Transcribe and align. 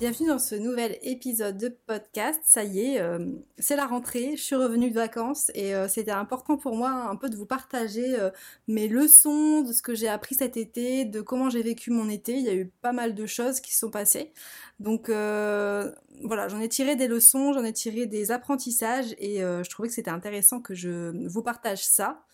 Bienvenue 0.00 0.26
dans 0.26 0.40
ce 0.40 0.56
nouvel 0.56 0.98
épisode 1.02 1.56
de 1.56 1.68
podcast. 1.68 2.40
Ça 2.44 2.64
y 2.64 2.80
est, 2.80 3.00
euh, 3.00 3.30
c'est 3.60 3.76
la 3.76 3.86
rentrée, 3.86 4.36
je 4.36 4.42
suis 4.42 4.56
revenue 4.56 4.90
de 4.90 4.94
vacances 4.94 5.52
et 5.54 5.72
euh, 5.72 5.86
c'était 5.86 6.10
important 6.10 6.56
pour 6.56 6.74
moi 6.74 6.90
un 6.90 7.14
peu 7.14 7.30
de 7.30 7.36
vous 7.36 7.46
partager 7.46 8.18
euh, 8.18 8.30
mes 8.66 8.88
leçons, 8.88 9.62
de 9.62 9.72
ce 9.72 9.82
que 9.82 9.94
j'ai 9.94 10.08
appris 10.08 10.34
cet 10.34 10.56
été, 10.56 11.04
de 11.04 11.20
comment 11.20 11.48
j'ai 11.48 11.62
vécu 11.62 11.92
mon 11.92 12.08
été. 12.08 12.32
Il 12.32 12.44
y 12.44 12.48
a 12.48 12.54
eu 12.54 12.66
pas 12.82 12.92
mal 12.92 13.14
de 13.14 13.24
choses 13.24 13.60
qui 13.60 13.72
se 13.72 13.78
sont 13.78 13.90
passées. 13.90 14.32
Donc 14.80 15.08
voilà, 15.08 16.48
j'en 16.48 16.60
ai 16.60 16.68
tiré 16.68 16.96
des 16.96 17.06
leçons, 17.06 17.52
j'en 17.52 17.64
ai 17.64 17.72
tiré 17.72 18.06
des 18.06 18.32
apprentissages 18.32 19.14
et 19.18 19.38
je 19.38 19.70
trouvais 19.70 19.88
que 19.88 19.94
c'était 19.94 20.10
intéressant 20.10 20.60
que 20.60 20.74
je 20.74 21.12
vous 21.28 21.42
partage 21.42 21.86
ça. 21.86 22.24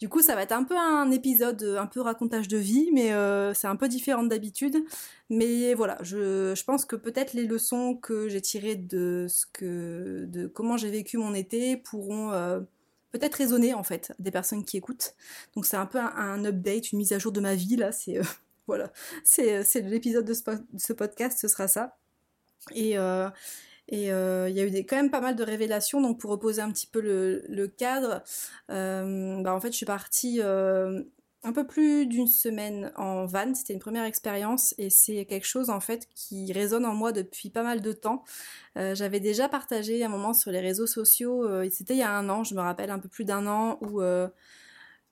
Du 0.00 0.08
coup, 0.08 0.22
ça 0.22 0.36
va 0.36 0.42
être 0.42 0.52
un 0.52 0.62
peu 0.62 0.76
un 0.76 1.10
épisode, 1.10 1.76
un 1.76 1.86
peu 1.86 2.00
racontage 2.00 2.46
de 2.46 2.56
vie, 2.56 2.88
mais 2.92 3.12
euh, 3.12 3.52
c'est 3.52 3.66
un 3.66 3.74
peu 3.74 3.88
différent 3.88 4.22
d'habitude. 4.22 4.76
Mais 5.28 5.74
voilà, 5.74 5.98
je, 6.02 6.62
pense 6.64 6.84
que 6.84 6.94
peut-être 6.94 7.32
les 7.32 7.46
leçons 7.46 7.96
que 7.96 8.28
j'ai 8.28 8.40
tirées 8.40 8.76
de 8.76 9.26
ce 9.28 9.44
que, 9.52 10.26
de 10.28 10.46
comment 10.46 10.76
j'ai 10.76 10.90
vécu 10.90 11.18
mon 11.18 11.34
été 11.34 11.76
pourront 11.76 12.32
euh, 12.32 12.60
peut-être 13.10 13.34
résonner 13.34 13.74
en 13.74 13.82
fait 13.82 14.12
des 14.20 14.30
personnes 14.30 14.64
qui 14.64 14.76
écoutent. 14.76 15.14
Donc 15.56 15.66
c'est 15.66 15.76
un 15.76 15.86
peu 15.86 15.98
un, 15.98 16.44
update, 16.44 16.92
une 16.92 16.98
mise 16.98 17.12
à 17.12 17.18
jour 17.18 17.32
de 17.32 17.40
ma 17.40 17.56
vie 17.56 17.74
là. 17.74 17.90
C'est 17.90 18.18
euh, 18.18 18.24
voilà, 18.68 18.92
c'est 19.24 19.64
l'épisode 19.80 20.24
de, 20.24 20.34
ce 20.78 20.92
podcast, 20.92 21.38
ce 21.40 21.48
sera 21.48 21.66
ça. 21.66 21.96
Et 22.74 22.96
et 23.88 24.12
euh, 24.12 24.48
il 24.48 24.56
y 24.56 24.60
a 24.60 24.66
eu 24.66 24.84
quand 24.84 24.96
même 24.96 25.10
pas 25.10 25.20
mal 25.20 25.34
de 25.34 25.42
révélations. 25.42 26.00
Donc 26.00 26.20
pour 26.20 26.30
reposer 26.30 26.60
un 26.60 26.70
petit 26.70 26.86
peu 26.86 27.00
le, 27.00 27.66
cadre, 27.66 28.22
euh, 28.70 29.42
bah, 29.42 29.54
en 29.54 29.60
fait 29.60 29.72
je 29.72 29.76
suis 29.76 29.86
partie 29.86 30.40
euh, 30.42 31.02
un 31.42 31.52
peu 31.52 31.66
plus 31.66 32.06
d'une 32.06 32.26
semaine 32.26 32.92
en 32.96 33.24
van. 33.24 33.54
C'était 33.54 33.72
une 33.72 33.78
première 33.78 34.04
expérience 34.04 34.74
et 34.78 34.90
c'est 34.90 35.24
quelque 35.24 35.46
chose 35.46 35.70
en 35.70 35.80
fait 35.80 36.06
qui 36.14 36.52
résonne 36.52 36.84
en 36.84 36.94
moi 36.94 37.12
depuis 37.12 37.50
pas 37.50 37.62
mal 37.62 37.80
de 37.80 37.92
temps. 37.92 38.24
J'avais 38.76 39.18
déjà 39.18 39.48
partagé 39.48 40.04
un 40.04 40.08
moment 40.08 40.32
sur 40.32 40.52
les 40.52 40.60
réseaux 40.60 40.86
sociaux. 40.86 41.48
C'était 41.68 41.94
il 41.94 41.98
y 41.98 42.02
a 42.02 42.12
un 42.12 42.28
an, 42.28 42.44
je 42.44 42.54
me 42.54 42.60
rappelle 42.60 42.90
un 42.90 43.00
peu 43.00 43.08
plus 43.08 43.24
d'un 43.24 43.48
an 43.48 43.76
où 43.80 44.00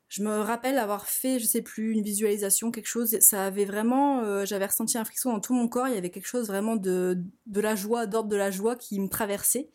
je 0.08 0.22
me 0.22 0.40
rappelle 0.40 0.78
avoir 0.78 1.06
fait, 1.08 1.40
je 1.40 1.46
sais 1.46 1.62
plus, 1.62 1.92
une 1.92 2.02
visualisation, 2.02 2.70
quelque 2.70 2.86
chose. 2.86 3.18
Ça 3.20 3.44
avait 3.44 3.64
vraiment, 3.64 4.20
euh, 4.22 4.44
j'avais 4.44 4.66
ressenti 4.66 4.96
un 4.98 5.04
frisson 5.04 5.32
dans 5.32 5.40
tout 5.40 5.54
mon 5.54 5.68
corps. 5.68 5.88
Il 5.88 5.94
y 5.94 5.98
avait 5.98 6.10
quelque 6.10 6.28
chose 6.28 6.46
vraiment 6.46 6.76
de, 6.76 7.18
de 7.46 7.60
la 7.60 7.74
joie, 7.74 8.06
d'ordre 8.06 8.28
de 8.28 8.36
la 8.36 8.50
joie 8.50 8.76
qui 8.76 9.00
me 9.00 9.08
traversait. 9.08 9.68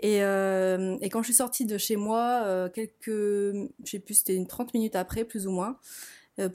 Et, 0.00 0.22
euh, 0.22 0.96
et 1.00 1.08
quand 1.10 1.22
je 1.22 1.26
suis 1.26 1.34
sortie 1.34 1.64
de 1.64 1.78
chez 1.78 1.96
moi, 1.96 2.42
euh, 2.44 2.68
quelques, 2.68 3.06
je 3.06 3.68
sais 3.84 4.00
plus, 4.00 4.14
c'était 4.14 4.34
une 4.34 4.48
30 4.48 4.74
minutes 4.74 4.96
après, 4.96 5.24
plus 5.24 5.46
ou 5.46 5.52
moins, 5.52 5.78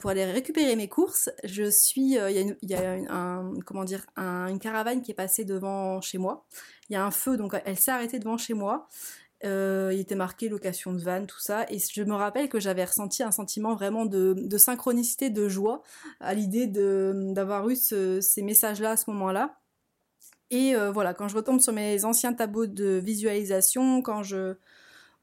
pour 0.00 0.08
aller 0.08 0.24
récupérer 0.24 0.76
mes 0.76 0.88
courses, 0.88 1.28
je 1.44 1.68
suis, 1.68 2.00
il 2.00 2.12
y 2.12 2.18
a, 2.18 2.40
une, 2.40 2.56
y 2.62 2.74
a 2.74 2.92
un, 3.10 3.52
comment 3.66 3.84
dire, 3.84 4.06
une 4.16 4.58
caravane 4.58 5.02
qui 5.02 5.10
est 5.10 5.14
passée 5.14 5.44
devant 5.44 6.00
chez 6.00 6.16
moi. 6.16 6.46
Il 6.88 6.94
y 6.94 6.96
a 6.96 7.04
un 7.04 7.10
feu, 7.10 7.36
donc 7.36 7.54
elle 7.66 7.76
s'est 7.76 7.90
arrêtée 7.90 8.18
devant 8.18 8.38
chez 8.38 8.54
moi. 8.54 8.88
Euh, 9.44 9.90
il 9.92 10.00
était 10.00 10.14
marqué 10.14 10.48
location 10.48 10.92
de 10.92 11.02
van, 11.02 11.26
tout 11.26 11.40
ça. 11.40 11.66
Et 11.68 11.78
je 11.78 12.02
me 12.02 12.14
rappelle 12.14 12.48
que 12.48 12.60
j'avais 12.60 12.84
ressenti 12.84 13.22
un 13.22 13.30
sentiment 13.30 13.74
vraiment 13.74 14.06
de, 14.06 14.56
synchronicité, 14.56 15.30
de 15.30 15.48
joie 15.48 15.82
à 16.20 16.34
l'idée 16.34 16.66
d'avoir 16.66 17.68
eu 17.68 17.76
ces 17.76 18.42
messages-là 18.42 18.92
à 18.92 18.96
ce 18.96 19.10
moment-là. 19.10 19.60
Et 20.50 20.76
euh, 20.76 20.92
voilà, 20.92 21.14
quand 21.14 21.28
je 21.28 21.36
retombe 21.36 21.60
sur 21.60 21.72
mes 21.72 22.04
anciens 22.04 22.32
tableaux 22.32 22.66
de 22.66 23.00
visualisation, 23.02 24.02
quand 24.02 24.22
je, 24.22 24.54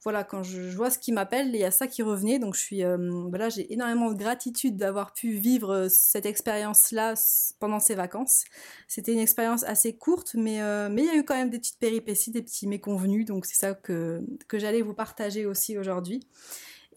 voilà, 0.03 0.23
quand 0.23 0.41
je, 0.41 0.75
vois 0.75 0.89
ce 0.89 0.97
qui 0.97 1.11
m'appelle, 1.11 1.49
il 1.53 1.59
y 1.59 1.63
a 1.63 1.69
ça 1.69 1.85
qui 1.85 2.01
revenait. 2.01 2.39
Donc 2.39 2.55
je 2.55 2.61
suis, 2.61 2.83
euh, 2.83 2.97
voilà, 3.29 3.49
j'ai 3.49 3.71
énormément 3.71 4.11
de 4.11 4.17
gratitude 4.17 4.75
d'avoir 4.75 5.13
pu 5.13 5.33
vivre 5.33 5.71
euh, 5.71 5.89
cette 5.89 6.25
expérience-là 6.25 7.13
pendant 7.59 7.79
ces 7.79 7.93
vacances. 7.93 8.45
C'était 8.87 9.13
une 9.13 9.19
expérience 9.19 9.63
assez 9.63 9.95
courte, 9.95 10.33
mais 10.33 10.61
euh, 10.61 10.89
mais 10.89 11.03
il 11.03 11.07
y 11.07 11.11
a 11.11 11.15
eu 11.15 11.23
quand 11.23 11.35
même 11.35 11.51
des 11.51 11.59
petites 11.59 11.77
péripéties, 11.77 12.31
des 12.31 12.41
petits 12.41 12.67
méconvenus. 12.67 13.25
Donc 13.25 13.45
c'est 13.45 13.55
ça 13.55 13.75
que 13.75 14.21
que 14.47 14.57
j'allais 14.57 14.81
vous 14.81 14.95
partager 14.95 15.45
aussi 15.45 15.77
aujourd'hui. 15.77 16.21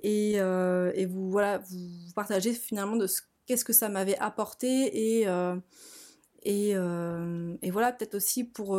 Et, 0.02 0.34
et 0.34 1.06
vous 1.06 1.30
voilà, 1.30 1.58
vous 1.58 2.12
partager 2.14 2.52
finalement 2.52 2.96
de 2.96 3.06
ce 3.06 3.22
qu'est-ce 3.46 3.64
que 3.64 3.72
ça 3.72 3.88
m'avait 3.88 4.18
apporté 4.18 5.20
et 5.20 5.26
et, 6.42 6.70
et, 6.72 7.70
voilà, 7.70 7.92
peut-être 7.92 8.16
aussi 8.16 8.44
pour 8.44 8.78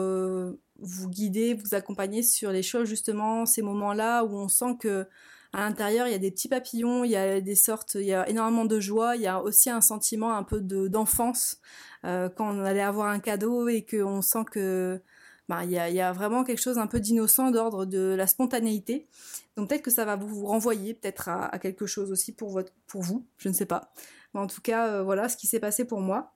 vous 0.80 1.10
guider, 1.10 1.54
vous 1.54 1.76
accompagner 1.76 2.24
sur 2.24 2.52
les 2.52 2.64
choses 2.64 2.88
justement, 2.88 3.46
ces 3.46 3.62
moments-là 3.62 4.24
où 4.24 4.36
on 4.38 4.48
sent 4.48 4.78
que 4.80 5.08
à 5.54 5.60
l'intérieur 5.60 6.08
il 6.08 6.12
y 6.12 6.16
a 6.16 6.20
des 6.20 6.32
petits 6.32 6.50
papillons, 6.50 7.04
il 7.04 7.12
y 7.12 7.16
a 7.16 7.40
des 7.40 7.56
sortes, 7.56 7.96
il 7.96 8.06
y 8.06 8.14
a 8.14 8.28
énormément 8.30 8.66
de 8.66 8.80
joie, 8.80 9.16
il 9.16 9.22
y 9.22 9.28
a 9.28 9.42
aussi 9.42 9.70
un 9.70 9.82
sentiment 9.82 10.36
un 10.36 10.44
peu 10.44 10.62
de 10.62 10.88
d'enfance 10.88 11.60
euh, 12.04 12.30
quand 12.30 12.54
on 12.54 12.64
allait 12.64 12.82
avoir 12.82 13.08
un 13.08 13.20
cadeau 13.20 13.68
et 13.68 13.86
qu'on 13.86 14.22
sent 14.22 14.46
que 14.52 15.02
bah, 15.48 15.64
il, 15.64 15.72
y 15.72 15.78
a, 15.78 16.12
vraiment 16.12 16.44
quelque 16.44 16.62
chose 16.62 16.80
un 16.80 16.88
peu 16.88 17.00
d'innocent 17.00 17.52
d'ordre 17.52 17.86
de 17.86 18.16
la 18.18 18.26
spontanéité. 18.26 19.08
Donc 19.56 19.70
peut-être 19.70 19.84
que 19.84 19.92
ça 19.92 20.04
va 20.04 20.16
vous 20.16 20.46
renvoyer 20.46 20.94
peut-être 20.96 21.30
à, 21.30 21.58
quelque 21.60 21.86
chose 21.86 22.12
aussi 22.12 22.34
pour 22.34 22.50
votre 22.50 22.74
pour 22.88 23.02
vous, 23.02 23.26
je 23.38 23.50
ne 23.50 23.54
sais 23.54 23.66
pas. 23.66 23.92
Mais 24.34 24.40
en 24.42 24.48
tout 24.48 24.62
cas, 24.62 24.88
euh, 24.88 25.04
voilà 25.04 25.30
ce 25.30 25.38
qui 25.38 25.48
s'est 25.48 25.60
passé 25.60 25.86
pour 25.86 26.02
moi. 26.02 26.35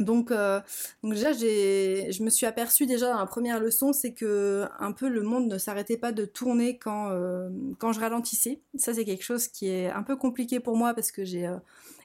Donc, 0.00 0.32
euh, 0.32 0.60
donc 1.02 1.14
déjà, 1.14 1.32
je 1.32 2.22
me 2.22 2.30
suis 2.30 2.46
aperçue 2.46 2.86
déjà 2.86 3.12
dans 3.12 3.18
la 3.18 3.26
première 3.26 3.60
leçon, 3.60 3.92
c'est 3.92 4.12
que 4.12 4.64
un 4.80 4.90
peu 4.90 5.08
le 5.08 5.22
monde 5.22 5.46
ne 5.46 5.56
s'arrêtait 5.56 5.96
pas 5.96 6.10
de 6.10 6.24
tourner 6.24 6.78
quand 6.78 7.10
euh, 7.10 7.48
quand 7.78 7.92
je 7.92 8.00
ralentissais. 8.00 8.60
Ça, 8.76 8.92
c'est 8.92 9.04
quelque 9.04 9.22
chose 9.22 9.46
qui 9.46 9.68
est 9.68 9.88
un 9.90 10.02
peu 10.02 10.16
compliqué 10.16 10.58
pour 10.58 10.76
moi 10.76 10.94
parce 10.94 11.12
que 11.12 11.24
j'ai 11.24 11.46
euh, 11.46 11.56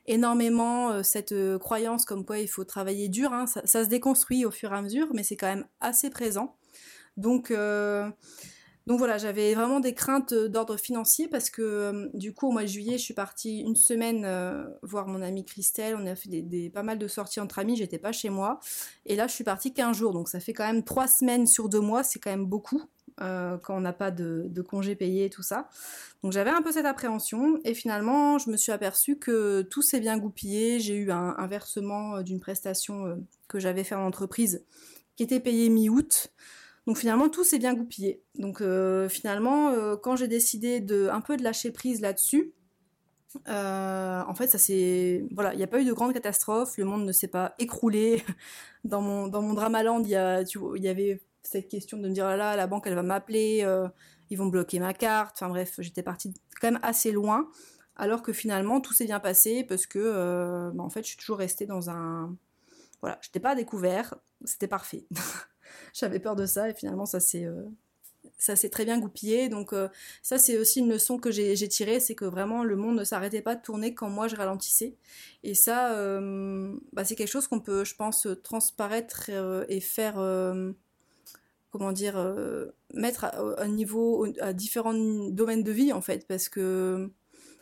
énormément 0.05 1.01
cette 1.03 1.33
croyance 1.57 2.05
comme 2.05 2.25
quoi 2.25 2.37
il 2.39 2.47
faut 2.47 2.63
travailler 2.63 3.09
dur. 3.09 3.33
Hein. 3.33 3.47
Ça, 3.47 3.61
ça, 3.65 3.83
se 3.83 3.89
déconstruit 3.89 4.45
au 4.45 4.51
fur 4.51 4.71
et 4.71 4.77
à 4.77 4.81
mesure, 4.81 5.07
mais 5.13 5.23
c'est 5.23 5.35
quand 5.35 5.47
même 5.47 5.65
assez 5.81 6.11
présent. 6.11 6.55
Donc 7.17 7.51
donc 8.89 8.97
voilà, 8.97 9.19
j'avais 9.19 9.53
vraiment 9.53 9.79
des 9.79 9.93
craintes 9.93 10.33
euh, 10.33 10.49
d'ordre 10.49 10.75
financier 10.75 11.27
parce 11.27 11.51
que 11.51 11.61
euh, 11.61 12.09
du 12.15 12.33
coup 12.33 12.47
au 12.47 12.51
mois 12.51 12.63
de 12.63 12.67
juillet, 12.67 12.97
je 12.97 13.03
suis 13.03 13.13
partie 13.13 13.59
une 13.59 13.75
semaine 13.75 14.25
euh, 14.25 14.65
voir 14.81 15.05
mon 15.05 15.21
amie 15.21 15.45
Christelle. 15.45 15.95
On 15.95 16.07
a 16.07 16.15
fait 16.15 16.71
pas 16.73 16.81
mal 16.81 16.97
de 16.97 17.07
sorties 17.07 17.39
entre 17.39 17.59
amis. 17.59 17.75
J'étais 17.75 17.99
pas 17.99 18.11
chez 18.11 18.31
moi. 18.31 18.59
Et 19.05 19.15
là, 19.15 19.27
je 19.27 19.33
suis 19.33 19.43
partie 19.43 19.75
15 19.75 19.95
jours. 19.95 20.11
Donc 20.11 20.27
ça 20.27 20.39
fait 20.39 20.53
quand 20.53 20.65
même 20.65 20.83
trois 20.83 21.07
semaines 21.07 21.45
sur 21.45 21.69
deux 21.69 21.81
mois. 21.81 22.03
C'est 22.03 22.17
quand 22.17 22.31
même 22.31 22.47
beaucoup. 22.47 22.81
quand 23.19 23.77
on 23.77 23.81
n'a 23.81 23.93
pas 23.93 24.09
de, 24.09 24.61
congés 24.67 24.95
payés 24.95 25.25
et 25.25 25.29
tout 25.29 25.43
ça. 25.43 25.69
Donc 26.23 26.31
j'avais 26.31 26.49
un 26.49 26.63
peu 26.63 26.71
cette 26.71 26.85
appréhension 26.85 27.59
et 27.65 27.75
finalement 27.75 28.39
je 28.39 28.49
me 28.49 28.57
suis 28.57 28.71
aperçue 28.71 29.19
que 29.19 29.61
tout 29.61 29.83
s'est 29.83 29.99
bien 29.99 30.17
goupillé. 30.17 30.79
J'ai 30.79 30.95
eu 30.95 31.11
un, 31.11 31.35
un 31.37 31.47
versement 31.47 32.23
d'une 32.23 32.39
prestation 32.39 33.23
que 33.47 33.59
j'avais 33.59 33.83
fait 33.83 33.93
en 33.93 34.07
entreprise 34.07 34.63
qui 35.15 35.23
était 35.23 35.41
payé 35.41 35.69
mi-août. 35.69 36.31
Donc 36.89 36.97
finalement 36.97 37.29
tout 37.29 37.43
s'est 37.43 37.59
bien 37.59 37.75
goupillé. 37.75 38.23
Donc 38.33 38.61
euh, 38.61 39.07
finalement 39.09 39.69
euh, 39.69 39.95
quand 39.95 40.15
j'ai 40.15 40.27
décidé 40.27 40.79
de 40.79 41.07
un 41.09 41.21
peu 41.21 41.37
de 41.37 41.43
lâcher 41.43 41.69
prise 41.69 42.01
là-dessus, 42.01 42.51
euh, 43.47 44.23
en 44.27 44.33
fait 44.33 44.47
ça 44.47 44.57
c'est 44.57 45.23
voilà 45.35 45.53
il 45.53 45.57
n'y 45.57 45.63
a 45.63 45.67
pas 45.67 45.79
eu 45.79 45.85
de 45.85 45.93
grande 45.93 46.13
catastrophe, 46.13 46.79
le 46.79 46.85
monde 46.85 47.05
ne 47.05 47.11
s'est 47.11 47.27
pas 47.27 47.53
écroulé. 47.59 48.23
dans 48.85 49.03
mon 49.03 49.27
dans 49.27 49.43
mon 49.43 49.53
dramaland 49.53 50.01
il 50.01 50.09
y 50.09 50.15
a 50.15 50.41
il 50.41 50.81
y 50.83 50.87
avait 50.87 51.21
cette 51.43 51.67
question 51.67 51.95
de 51.99 52.07
me 52.07 52.11
dire 52.11 52.25
ah 52.25 52.35
là 52.35 52.55
la 52.55 52.65
banque 52.65 52.87
elle 52.87 52.95
va 52.95 53.03
m'appeler, 53.03 53.63
ils 54.31 54.37
vont 54.39 54.47
bloquer 54.47 54.79
ma 54.79 54.95
carte. 54.95 55.35
Enfin 55.35 55.49
bref 55.49 55.75
j'étais 55.77 56.01
partie 56.01 56.33
quand 56.59 56.71
même 56.71 56.79
assez 56.81 57.11
loin. 57.11 57.51
Alors 57.97 58.23
que 58.23 58.33
finalement 58.33 58.81
tout 58.81 58.93
s'est 58.93 59.05
bien 59.05 59.19
passé 59.19 59.63
parce 59.63 59.85
que 59.85 60.71
bah, 60.73 60.83
en 60.83 60.89
fait 60.89 61.03
je 61.03 61.09
suis 61.09 61.17
toujours 61.17 61.37
restée 61.37 61.67
dans 61.67 61.91
un 61.91 62.35
voilà 63.01 63.19
j'étais 63.21 63.39
pas 63.39 63.53
découvert, 63.53 64.15
c'était 64.43 64.67
parfait. 64.67 65.05
J'avais 65.93 66.19
peur 66.19 66.35
de 66.35 66.45
ça 66.45 66.69
et 66.69 66.73
finalement 66.73 67.05
ça 67.05 67.19
s'est 67.19 67.45
euh, 67.45 67.63
ça 68.37 68.55
s'est 68.55 68.69
très 68.69 68.85
bien 68.85 68.99
goupillé. 68.99 69.49
Donc 69.49 69.73
euh, 69.73 69.89
ça 70.21 70.37
c'est 70.37 70.57
aussi 70.57 70.79
une 70.79 70.89
leçon 70.89 71.17
que 71.17 71.31
j'ai 71.31 71.67
tirée, 71.67 71.99
c'est 71.99 72.15
que 72.15 72.25
vraiment 72.25 72.63
le 72.63 72.75
monde 72.75 72.97
ne 72.97 73.03
s'arrêtait 73.03 73.41
pas 73.41 73.55
de 73.55 73.61
tourner 73.61 73.93
quand 73.93 74.09
moi 74.09 74.27
je 74.27 74.35
ralentissais. 74.35 74.95
Et 75.43 75.53
ça, 75.55 75.93
euh, 75.95 76.75
bah, 76.93 77.05
c'est 77.05 77.15
quelque 77.15 77.29
chose 77.29 77.47
qu'on 77.47 77.59
peut, 77.59 77.83
je 77.85 77.95
pense, 77.95 78.27
transparaître 78.43 79.29
et 79.69 79.79
faire, 79.79 80.15
comment 81.71 81.91
dire, 81.91 82.35
mettre 82.93 83.25
à, 83.25 83.67
niveau 83.67 84.27
à 84.39 84.53
différents 84.53 84.93
domaines 84.93 85.63
de 85.63 85.71
vie 85.71 85.93
en 85.93 86.01
fait, 86.01 86.27
parce 86.27 86.49
que 86.49 87.11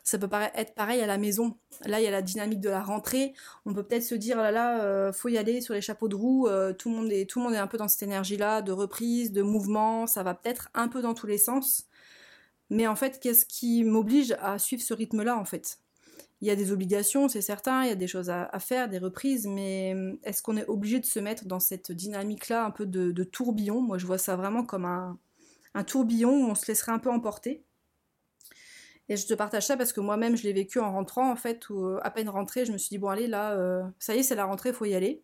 Ça 0.08 0.18
peut 0.18 0.30
être 0.56 0.74
pareil 0.74 1.02
à 1.02 1.06
la 1.06 1.18
maison. 1.18 1.58
Là, 1.86 2.00
il 2.00 2.06
y 2.06 2.08
a 2.08 2.12
la 2.12 2.22
dynamique 2.22 2.62
de 2.62 2.70
la 2.70 2.82
rentrée. 2.82 3.34
On 3.66 3.74
peut 3.74 3.84
peut-être 3.84 4.06
se 4.06 4.16
dire, 4.16 4.38
là 4.38 4.52
là, 4.52 4.82
euh, 4.82 5.12
faut 5.12 5.28
y 5.28 5.38
aller 5.38 5.60
sur 5.60 5.74
les 5.74 5.82
chapeaux 5.82 6.08
de 6.08 6.16
roue. 6.16 6.48
Euh, 6.48 6.72
tout, 6.72 6.90
le 6.90 6.96
monde 6.96 7.12
est, 7.12 7.30
tout 7.30 7.40
le 7.40 7.44
monde 7.44 7.54
est 7.54 7.58
un 7.58 7.68
peu 7.68 7.78
dans 7.78 7.90
cette 7.90 8.04
énergie-là, 8.04 8.62
de 8.62 8.72
reprise, 8.72 9.34
de 9.34 9.42
mouvement. 9.42 10.08
Ça 10.08 10.24
va 10.24 10.34
peut-être 10.34 10.70
un 10.74 10.88
peu 10.88 11.02
dans 11.02 11.14
tous 11.14 11.28
les 11.28 11.38
sens. 11.38 11.90
Mais 12.70 12.88
en 12.88 12.96
fait, 12.96 13.20
qu'est-ce 13.20 13.46
qui 13.46 13.84
m'oblige 13.84 14.34
à 14.40 14.58
suivre 14.60 14.82
ce 14.82 14.94
rythme-là, 14.94 15.38
en 15.38 15.44
fait? 15.44 15.80
Il 16.40 16.48
y 16.48 16.52
a 16.52 16.56
des 16.56 16.72
obligations, 16.72 17.28
c'est 17.28 17.42
certain, 17.42 17.84
il 17.84 17.90
y 17.90 17.92
a 17.92 17.96
des 17.96 18.08
choses 18.08 18.30
à, 18.30 18.48
faire, 18.60 18.88
des 18.88 19.00
reprises, 19.00 19.46
mais 19.46 19.92
hum, 19.94 20.20
est-ce 20.24 20.42
qu'on 20.42 20.56
est 20.56 20.70
obligé 20.70 21.02
de 21.02 21.06
se 21.06 21.20
mettre 21.20 21.44
dans 21.44 21.60
cette 21.60 21.92
dynamique-là, 21.92 22.64
un 22.64 22.72
peu 22.72 22.86
de, 22.86 23.24
tourbillon? 23.26 23.82
Moi, 23.82 23.98
je 23.98 24.06
vois 24.06 24.20
ça 24.20 24.38
vraiment 24.38 24.64
comme 24.64 24.86
un, 24.86 25.20
tourbillon 25.86 26.46
où 26.46 26.50
on 26.50 26.56
se 26.56 26.66
laisserait 26.68 26.94
un 26.94 27.00
peu 27.00 27.12
emporter. 27.12 27.66
Et 29.10 29.16
je 29.16 29.26
te 29.26 29.34
partage 29.34 29.66
ça 29.66 29.78
parce 29.78 29.94
que 29.94 30.02
moi-même, 30.02 30.36
je 30.36 30.44
l'ai 30.44 30.54
vécu 30.54 30.80
en 30.80 30.92
rentrant, 30.92 31.32
en 31.32 31.36
fait, 31.36 31.70
où 31.70 31.86
euh, 31.86 32.00
à 32.04 32.12
peine 32.12 32.30
rentrée, 32.30 32.66
je 32.66 32.74
me 32.74 32.78
suis 32.78 32.90
dit, 32.90 32.98
bon, 32.98 33.08
allez, 33.08 33.28
là, 33.28 33.54
euh, 33.54 33.84
ça 34.00 34.16
y 34.16 34.20
est, 34.20 34.24
c'est 34.24 34.36
la 34.36 34.46
rentrée, 34.46 34.70
il 34.70 34.76
faut 34.76 34.86
y 34.86 34.96
aller. 34.96 35.24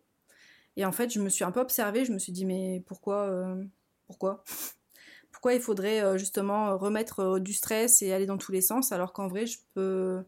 Et 0.76 0.84
en 0.84 0.92
fait, 0.92 1.12
je 1.12 1.20
me 1.20 1.28
suis 1.28 1.44
un 1.44 1.52
peu 1.52 1.60
observée, 1.60 2.04
je 2.04 2.12
me 2.12 2.18
suis 2.18 2.32
dit, 2.32 2.46
mais 2.46 2.82
pourquoi 2.86 3.28
euh, 3.28 3.62
Pourquoi 4.06 4.42
Pourquoi 5.30 5.54
il 5.54 5.60
faudrait 5.60 6.16
justement 6.16 6.78
remettre 6.78 7.40
du 7.40 7.52
stress 7.52 8.00
et 8.02 8.12
aller 8.12 8.24
dans 8.24 8.38
tous 8.38 8.52
les 8.52 8.60
sens, 8.60 8.92
alors 8.92 9.12
qu'en 9.12 9.26
vrai, 9.26 9.46
je 9.46 9.58
peux 9.74 10.22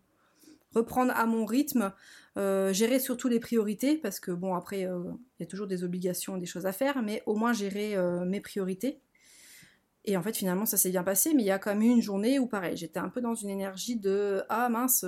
reprendre 0.75 1.13
à 1.17 1.27
mon 1.27 1.47
rythme, 1.47 1.93
gérer 2.37 2.99
surtout 2.99 3.29
les 3.29 3.39
priorités, 3.39 3.97
parce 3.97 4.19
que 4.19 4.33
bon, 4.33 4.57
après, 4.57 4.81
il 4.81 5.17
y 5.41 5.43
a 5.45 5.47
toujours 5.47 5.69
des 5.69 5.85
obligations, 5.85 6.37
des 6.37 6.45
choses 6.45 6.67
à 6.67 6.73
faire, 6.73 7.03
mais 7.03 7.23
au 7.25 7.37
moins 7.37 7.53
gérer 7.53 7.97
mes 8.27 8.41
priorités. 8.41 9.01
Et 10.07 10.17
en 10.17 10.23
fait, 10.23 10.37
finalement, 10.37 10.67
ça 10.67 10.77
s'est 10.77 10.91
bien 10.91 11.03
passé, 11.03 11.35
mais 11.35 11.43
il 11.43 11.47
y 11.47 11.51
a 11.51 11.59
quand 11.59 11.71
même 11.71 11.83
eu 11.83 11.91
une 11.91 12.01
journée 12.01 12.39
où, 12.39 12.47
pareil, 12.47 12.77
j'étais 12.77 13.01
un 13.01 13.09
peu 13.09 13.21
dans 13.21 13.35
une 13.35 13.51
énergie 13.51 13.97
de 13.97 14.43
Ah 14.49 14.69
mince, 14.69 15.05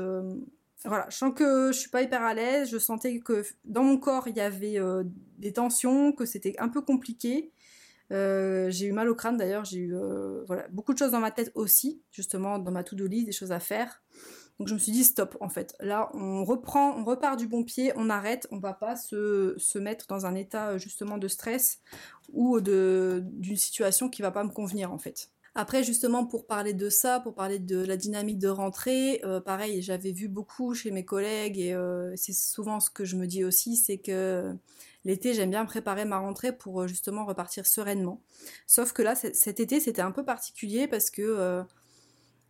voilà, 0.84 1.06
je 1.08 1.16
sens 1.16 1.32
que 1.34 1.72
je 1.72 1.78
suis 1.78 1.90
pas 1.90 2.02
hyper 2.02 2.22
à 2.22 2.34
l'aise, 2.34 2.68
je 2.70 2.78
sentais 2.78 3.20
que 3.20 3.44
dans 3.64 3.84
mon 3.84 3.96
corps, 3.96 4.28
il 4.28 4.36
y 4.36 4.40
avait 4.40 4.78
des 5.38 5.52
tensions, 5.52 6.12
que 6.12 6.24
c'était 6.24 6.54
un 6.58 6.68
peu 6.68 6.82
compliqué. 6.82 7.52
j'ai 8.10 8.86
eu 8.86 8.92
mal 8.92 9.08
au 9.08 9.14
crâne 9.14 9.36
d'ailleurs, 9.36 9.64
j'ai 9.64 9.78
eu 9.78 9.94
beaucoup 10.70 10.94
de 10.94 10.98
choses 10.98 11.12
dans 11.12 11.20
ma 11.20 11.30
tête 11.30 11.52
aussi, 11.54 12.02
justement 12.10 12.58
dans 12.58 12.72
ma 12.72 12.82
to-do 12.82 13.06
list, 13.06 13.26
des 13.26 13.32
choses 13.32 13.52
à 13.52 13.60
faire. 13.60 14.02
Donc 14.58 14.66
je 14.66 14.74
me 14.74 14.78
suis 14.78 14.92
dit 14.92 15.04
stop 15.04 15.36
en 15.40 15.48
fait. 15.48 15.76
Là 15.80 16.10
on 16.14 16.44
reprend, 16.44 16.96
on 16.96 17.04
repart 17.04 17.38
du 17.38 17.46
bon 17.46 17.62
pied, 17.62 17.92
on 17.96 18.10
arrête, 18.10 18.48
on 18.50 18.58
va 18.58 18.72
pas 18.72 18.96
se, 18.96 19.78
mettre 19.78 20.06
dans 20.08 20.26
un 20.26 20.34
état 20.34 20.70
euh, 20.70 20.78
justement 20.78 21.18
de 21.18 21.28
stress 21.28 21.80
ou 22.32 22.60
d'une 22.60 23.56
situation 23.56 24.08
qui 24.08 24.22
va 24.22 24.30
pas 24.30 24.44
me 24.44 24.50
convenir 24.50 24.92
en 24.92 24.98
fait. 24.98 25.30
Après 25.54 25.82
justement 25.82 26.26
pour 26.26 26.46
parler 26.46 26.72
de 26.72 26.88
ça, 26.88 27.20
pour 27.20 27.34
parler 27.34 27.58
de 27.58 27.78
la 27.84 27.96
dynamique 27.96 28.38
de 28.38 28.48
rentrée, 28.48 29.20
euh, 29.24 29.40
pareil 29.40 29.80
j'avais 29.80 30.12
vu 30.12 30.28
beaucoup 30.28 30.74
chez 30.74 30.90
mes 30.90 31.04
collègues 31.04 31.58
et 31.58 31.72
euh, 31.72 32.12
c'est 32.16 32.34
souvent 32.34 32.80
ce 32.80 32.90
que 32.90 33.04
je 33.04 33.16
me 33.16 33.26
dis 33.26 33.44
aussi, 33.44 33.76
c'est 33.76 33.98
que 33.98 34.52
l'été 35.04 35.34
j'aime 35.34 35.50
bien 35.50 35.64
préparer 35.66 36.04
ma 36.04 36.18
rentrée 36.18 36.52
pour 36.52 36.88
justement 36.88 37.24
repartir 37.24 37.64
sereinement. 37.64 38.20
Sauf 38.66 38.92
que 38.92 39.02
là 39.02 39.14
cet 39.14 39.60
été 39.60 39.78
c'était 39.78 40.02
un 40.02 40.10
peu 40.10 40.24
particulier 40.24 40.88
parce 40.88 41.10
que 41.10 41.64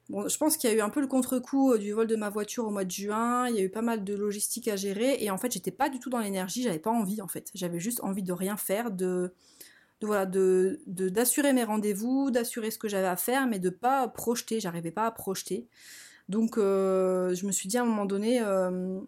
Bon, 0.08 0.26
je 0.26 0.38
pense 0.38 0.56
qu'il 0.56 0.70
y 0.70 0.72
a 0.72 0.76
eu 0.76 0.81
un 0.81 0.88
peu 0.88 1.00
le 1.00 1.06
contre-coup 1.06 1.72
euh, 1.72 1.78
du 1.78 1.93
vol 1.93 2.06
de 2.06 2.16
ma 2.16 2.31
voiture 2.31 2.66
au 2.66 2.70
mois 2.70 2.84
de 2.84 2.90
juin, 2.90 3.49
il 3.49 3.56
y 3.56 3.58
a 3.58 3.62
eu 3.62 3.69
pas 3.69 3.82
mal 3.82 4.05
de 4.05 4.14
logistique 4.14 4.66
à 4.69 4.76
gérer, 4.76 5.19
et 5.22 5.31
en 5.31 5.37
fait, 5.37 5.52
j'étais 5.52 5.70
pas 5.70 5.90
du 5.90 5.99
tout 5.99 6.08
dans 6.08 6.20
l'énergie, 6.20 6.62
j'avais 6.62 6.78
pas 6.78 6.90
envie 6.90 7.20
en 7.20 7.28
fait. 7.28 7.50
J'avais 7.55 7.78
juste 7.78 8.00
envie 8.02 8.22
de 8.22 8.32
rien 8.32 8.56
faire, 8.56 8.90
de, 8.90 9.34
voilà, 10.02 10.26
d'assurer 10.26 11.52
mes 11.52 11.64
rendez-vous, 11.64 12.31
d'assurer 12.31 12.70
ce 12.70 12.78
que 12.78 12.88
j'avais 12.88 13.06
à 13.06 13.16
faire, 13.16 13.46
mais 13.46 13.58
de 13.58 13.70
pas 13.70 14.08
projeter, 14.08 14.60
j'arrivais 14.60 14.93
pas 14.93 15.06
à 15.06 15.10
projeter. 15.10 15.66
Donc, 16.28 16.58
euh, 16.58 17.34
je 17.34 17.46
me 17.46 17.52
suis 17.52 17.69
dit 17.69 17.78
à 17.78 17.82
un 17.82 17.87
moment 17.87 18.06
donné, 18.06 18.40
euh, 18.43 19.00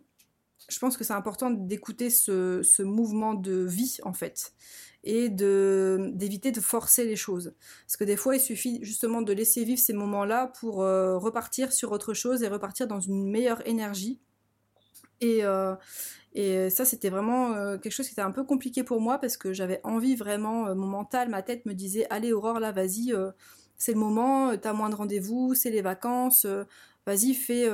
je 0.71 0.79
pense 0.79 0.97
que 0.97 1.05
c'est 1.05 1.13
important 1.13 1.51
d'écouter 1.51 2.11
ce, 2.11 2.63
ce 2.63 2.83
mouvement 2.83 3.35
de 3.35 3.65
vie 3.65 3.99
en 4.05 4.13
fait 4.13 4.55
et 5.03 5.31
d'éviter 5.31 6.53
de 6.53 6.61
forcer 6.61 7.05
les 7.05 7.17
choses. 7.17 7.55
Parce 7.87 7.97
que 7.97 8.05
des 8.05 8.17
fois, 8.17 8.37
il 8.37 8.41
suffit 8.41 8.81
justement 8.83 9.23
de 9.23 9.33
laisser 9.33 9.65
vivre 9.65 9.81
ces 9.81 9.93
moments-là 9.95 10.49
pour 10.61 10.83
euh, 10.83 11.17
repartir 11.17 11.73
sur 11.73 11.93
autre 11.93 12.13
chose 12.13 12.43
et 12.43 12.49
repartir 12.49 12.87
dans 12.87 13.01
une 13.01 13.31
meilleure 13.31 13.67
énergie. 13.67 14.21
Et, 15.23 15.45
euh, 15.45 15.75
et 16.35 16.69
ça, 16.71 16.85
c'était 16.85 17.09
vraiment 17.09 17.55
euh, 17.55 17.79
quelque 17.79 17.93
chose 17.93 18.07
qui 18.07 18.13
était 18.13 18.21
un 18.23 18.31
peu 18.31 18.45
compliqué 18.45 18.85
pour 18.85 19.01
moi 19.01 19.19
parce 19.19 19.37
que 19.37 19.53
j'avais 19.53 19.81
envie 19.85 20.17
vraiment, 20.17 20.75
mon 20.75 20.87
mental, 20.87 21.31
ma 21.31 21.43
tête 21.43 21.65
me 21.65 21.73
disait 21.73 22.07
Allez, 22.11 22.33
Aurore, 22.33 22.61
là, 22.61 22.73
vas-y, 22.73 23.15
c'est 23.79 23.93
le 23.93 23.99
moment, 23.99 24.57
t'as 24.59 24.75
moins 24.75 24.91
de 24.91 24.95
rendez-vous, 24.95 25.55
c'est 25.55 25.71
les 25.71 25.83
vacances, 25.83 26.47
vas-y, 27.07 27.33
fais, 27.33 27.69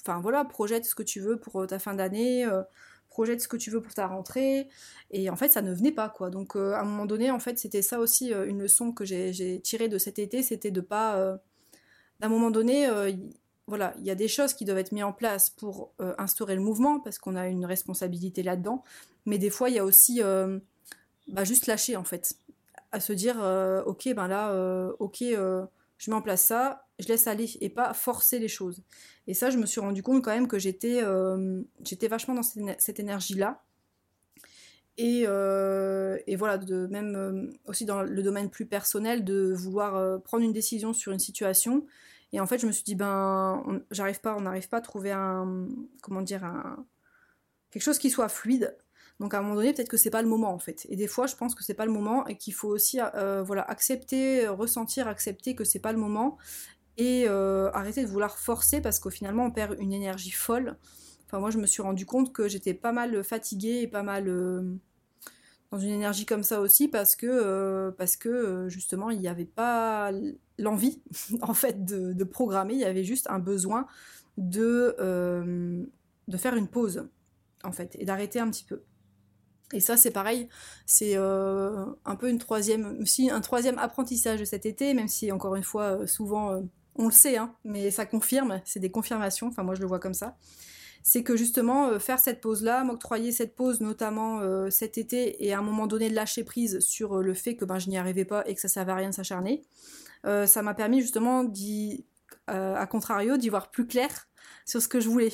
enfin 0.00 0.20
voilà, 0.20 0.44
projette 0.44 0.84
ce 0.84 0.94
que 0.94 1.02
tu 1.02 1.20
veux 1.20 1.38
pour 1.38 1.66
ta 1.66 1.78
fin 1.78 1.94
d'année 1.94 2.46
projette 3.18 3.40
ce 3.40 3.48
que 3.48 3.56
tu 3.56 3.70
veux 3.70 3.82
pour 3.82 3.94
ta 3.94 4.06
rentrée. 4.06 4.68
Et 5.10 5.28
en 5.28 5.34
fait, 5.34 5.48
ça 5.48 5.60
ne 5.60 5.74
venait 5.74 5.90
pas, 5.90 6.08
quoi. 6.08 6.30
Donc, 6.30 6.54
euh, 6.54 6.74
à 6.74 6.82
un 6.82 6.84
moment 6.84 7.04
donné, 7.04 7.32
en 7.32 7.40
fait, 7.40 7.58
c'était 7.58 7.82
ça 7.82 7.98
aussi 7.98 8.32
euh, 8.32 8.46
une 8.46 8.60
leçon 8.60 8.92
que 8.92 9.04
j'ai 9.04 9.60
tirée 9.60 9.88
de 9.88 9.98
cet 9.98 10.20
été, 10.20 10.40
c'était 10.40 10.70
de 10.70 10.80
pas. 10.80 11.16
Euh, 11.16 11.36
d'un 12.20 12.28
moment 12.28 12.52
donné, 12.52 12.88
voilà, 13.68 13.94
il 13.98 14.04
y 14.04 14.10
a 14.10 14.16
des 14.16 14.26
choses 14.26 14.54
qui 14.54 14.64
doivent 14.64 14.78
être 14.78 14.90
mises 14.90 15.04
en 15.04 15.12
place 15.12 15.50
pour 15.50 15.92
instaurer 16.18 16.56
le 16.56 16.60
mouvement, 16.60 16.98
parce 16.98 17.18
qu'on 17.18 17.36
a 17.36 17.46
une 17.46 17.64
responsabilité 17.64 18.42
là-dedans. 18.42 18.82
Mais 19.24 19.38
des 19.38 19.50
fois, 19.50 19.68
il 19.70 19.76
y 19.76 19.78
a 19.78 19.84
aussi 19.84 20.20
bah, 21.28 21.44
juste 21.44 21.66
lâcher, 21.66 21.94
en 21.94 22.02
fait. 22.02 22.34
À 22.90 22.98
se 22.98 23.12
dire, 23.12 23.36
ok, 23.86 24.12
ben 24.16 24.26
là, 24.26 24.52
ok, 24.98 25.22
je 25.98 26.10
mets 26.10 26.16
en 26.16 26.22
place 26.22 26.42
ça, 26.42 26.86
je 26.98 27.08
laisse 27.08 27.26
aller 27.26 27.50
et 27.60 27.68
pas 27.68 27.92
forcer 27.92 28.38
les 28.38 28.48
choses. 28.48 28.82
Et 29.26 29.34
ça, 29.34 29.50
je 29.50 29.58
me 29.58 29.66
suis 29.66 29.80
rendu 29.80 30.02
compte 30.02 30.24
quand 30.24 30.32
même 30.32 30.48
que 30.48 30.58
j'étais 30.58 31.02
euh, 31.02 31.62
vachement 32.08 32.34
dans 32.34 32.42
cette, 32.42 33.00
énergie-là. 33.00 33.62
Et, 34.96 35.24
euh, 35.26 36.18
et, 36.26 36.36
voilà, 36.36 36.58
de, 36.58 36.86
même 36.86 37.14
euh, 37.14 37.52
aussi 37.66 37.84
dans 37.84 38.02
le 38.02 38.22
domaine 38.22 38.50
plus 38.50 38.66
personnel, 38.66 39.24
de 39.24 39.52
vouloir 39.52 40.22
prendre 40.22 40.44
une 40.44 40.52
décision 40.52 40.92
sur 40.92 41.12
une 41.12 41.18
situation. 41.18 41.84
Et 42.32 42.40
en 42.40 42.46
fait, 42.46 42.58
je 42.58 42.66
me 42.66 42.72
suis 42.72 42.84
dit, 42.84 42.94
ben, 42.94 43.82
j'arrive 43.90 44.20
pas, 44.20 44.36
on 44.36 44.42
n'arrive 44.42 44.68
pas 44.68 44.78
à 44.78 44.82
trouver 44.82 45.12
un, 45.12 45.66
comment 46.02 46.22
dire, 46.22 46.44
un, 46.44 46.84
quelque 47.70 47.82
chose 47.82 47.98
qui 47.98 48.10
soit 48.10 48.28
fluide. 48.28 48.76
Donc 49.20 49.34
à 49.34 49.38
un 49.38 49.42
moment 49.42 49.56
donné, 49.56 49.72
peut-être 49.72 49.88
que 49.88 49.96
c'est 49.96 50.10
pas 50.10 50.22
le 50.22 50.28
moment 50.28 50.52
en 50.52 50.58
fait. 50.58 50.86
Et 50.88 50.96
des 50.96 51.08
fois, 51.08 51.26
je 51.26 51.34
pense 51.34 51.54
que 51.54 51.64
c'est 51.64 51.74
pas 51.74 51.86
le 51.86 51.92
moment 51.92 52.26
et 52.26 52.36
qu'il 52.36 52.54
faut 52.54 52.68
aussi, 52.68 53.00
voilà, 53.44 53.62
accepter, 53.62 54.46
ressentir, 54.46 55.08
accepter 55.08 55.54
que 55.54 55.64
c'est 55.64 55.80
pas 55.80 55.92
le 55.92 55.98
moment 55.98 56.38
et 56.98 57.26
euh, 57.28 57.70
arrêter 57.72 58.02
de 58.02 58.08
vouloir 58.08 58.38
forcer 58.38 58.80
parce 58.80 58.98
qu'au 58.98 59.08
finalement 59.08 59.46
on 59.46 59.50
perd 59.50 59.76
une 59.80 59.92
énergie 59.92 60.32
folle. 60.32 60.76
Enfin 61.26 61.38
moi 61.38 61.50
je 61.50 61.58
me 61.58 61.66
suis 61.66 61.80
rendu 61.80 62.04
compte 62.04 62.32
que 62.32 62.48
j'étais 62.48 62.74
pas 62.74 62.92
mal 62.92 63.22
fatiguée 63.22 63.82
et 63.82 63.88
pas 63.88 64.02
mal 64.02 64.28
euh, 64.28 64.62
dans 65.70 65.78
une 65.78 65.90
énergie 65.90 66.26
comme 66.26 66.42
ça 66.42 66.60
aussi 66.60 66.88
parce 66.88 67.14
que 67.14 67.26
euh, 67.26 67.92
parce 67.92 68.16
que 68.16 68.68
justement 68.68 69.10
il 69.10 69.20
n'y 69.20 69.28
avait 69.28 69.44
pas 69.44 70.10
l'envie 70.58 71.00
en 71.40 71.54
fait 71.54 71.84
de, 71.84 72.24
programmer, 72.24 72.74
il 72.74 72.80
y 72.80 72.84
avait 72.84 73.04
juste 73.04 73.28
un 73.30 73.38
besoin 73.38 73.86
de 74.36 74.96
de 76.28 76.36
faire 76.36 76.56
une 76.56 76.68
pause 76.68 77.08
en 77.62 77.72
fait 77.72 77.96
et 78.00 78.04
d'arrêter 78.04 78.40
un 78.40 78.50
petit 78.50 78.64
peu. 78.64 78.82
Et 79.72 79.80
ça, 79.80 79.96
c'est 79.98 80.10
pareil, 80.10 80.48
c'est 80.86 81.16
un 81.16 82.16
peu 82.18 82.30
une 82.30 82.38
troisième, 82.38 83.04
un 83.30 83.40
troisième 83.40 83.78
apprentissage 83.78 84.40
de 84.40 84.44
cet 84.46 84.64
été, 84.64 84.94
même 84.94 85.08
si 85.08 85.30
encore 85.30 85.56
une 85.56 85.62
fois, 85.62 86.06
souvent, 86.06 86.62
on 86.98 87.06
le 87.06 87.12
sait, 87.12 87.36
hein, 87.36 87.54
mais 87.64 87.90
ça 87.90 88.04
confirme, 88.04 88.60
c'est 88.64 88.80
des 88.80 88.90
confirmations, 88.90 89.46
enfin 89.46 89.62
moi 89.62 89.74
je 89.74 89.80
le 89.80 89.86
vois 89.86 90.00
comme 90.00 90.14
ça. 90.14 90.36
C'est 91.04 91.22
que 91.22 91.36
justement, 91.36 91.86
euh, 91.86 91.98
faire 92.00 92.18
cette 92.18 92.40
pause-là, 92.40 92.82
m'octroyer 92.84 93.30
cette 93.30 93.54
pause, 93.54 93.80
notamment 93.80 94.40
euh, 94.40 94.68
cet 94.68 94.98
été, 94.98 95.46
et 95.46 95.54
à 95.54 95.58
un 95.58 95.62
moment 95.62 95.86
donné 95.86 96.10
lâcher 96.10 96.42
prise 96.44 96.80
sur 96.80 97.18
euh, 97.18 97.22
le 97.22 97.34
fait 97.34 97.56
que 97.56 97.64
ben, 97.64 97.78
je 97.78 97.88
n'y 97.88 97.96
arrivais 97.96 98.24
pas 98.24 98.46
et 98.46 98.54
que 98.54 98.60
ça 98.60 98.68
ne 98.68 98.72
servait 98.72 98.92
à 98.92 98.96
rien 98.96 99.10
de 99.10 99.14
s'acharner, 99.14 99.64
ça 100.24 100.62
m'a 100.62 100.74
permis 100.74 101.00
justement, 101.00 101.44
d'y, 101.44 102.04
à 102.48 102.86
contrario, 102.86 103.36
d'y 103.36 103.48
voir 103.48 103.70
plus 103.70 103.86
clair 103.86 104.28
sur 104.66 104.82
ce 104.82 104.88
que 104.88 105.00
je 105.00 105.08
voulais. 105.08 105.32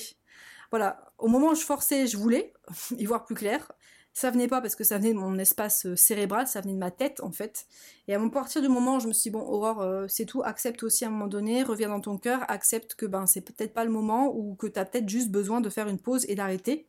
Voilà, 0.71 1.11
au 1.19 1.26
moment 1.26 1.50
où 1.50 1.55
je 1.55 1.64
forçais, 1.64 2.07
je 2.07 2.17
voulais 2.19 2.53
y 2.99 3.07
voir 3.07 3.25
plus 3.25 3.35
clair 3.35 3.73
ça 4.14 4.30
venait 4.30 4.47
pas 4.47 4.61
parce 4.61 4.76
que 4.76 4.85
ça 4.85 4.97
venait 4.97 5.12
de 5.12 5.18
mon 5.18 5.38
espace 5.38 5.87
euh, 5.87 5.97
cérébral, 5.97 6.47
ça 6.47 6.61
venait 6.61 6.75
de 6.75 6.78
ma 6.78 6.92
tête 6.92 7.21
en 7.21 7.33
fait. 7.33 7.66
Et 8.06 8.14
à 8.14 8.28
partir 8.30 8.62
du 8.62 8.68
moment 8.68 8.97
où 8.97 9.00
je 9.00 9.09
me 9.09 9.12
suis 9.12 9.30
dit, 9.30 9.30
bon, 9.30 9.42
Aurore, 9.42 9.83
euh, 9.83 10.06
c'est 10.09 10.25
tout, 10.25 10.42
accepte 10.44 10.85
aussi 10.85 11.04
à 11.04 11.09
un 11.09 11.11
moment 11.11 11.26
donné, 11.26 11.64
reviens 11.64 11.88
dans 11.88 12.00
ton 12.00 12.16
cœur, 12.16 12.49
accepte 12.49 12.94
que 12.94 13.06
ben 13.06 13.26
c'est 13.26 13.40
peut-être 13.40 13.75
pas 13.75 13.85
le 13.85 13.90
moment 13.90 14.33
ou 14.35 14.54
que 14.54 14.68
tu 14.68 14.78
as 14.78 14.85
peut-être 14.85 15.09
juste 15.09 15.30
besoin 15.30 15.61
de 15.61 15.68
faire 15.68 15.88
une 15.88 15.99
pause 15.99 16.25
et 16.28 16.37
d'arrêter 16.37 16.87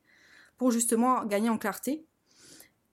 pour 0.58 0.70
justement 0.72 1.25
gagner 1.25 1.50
en 1.50 1.58
clarté. 1.58 2.05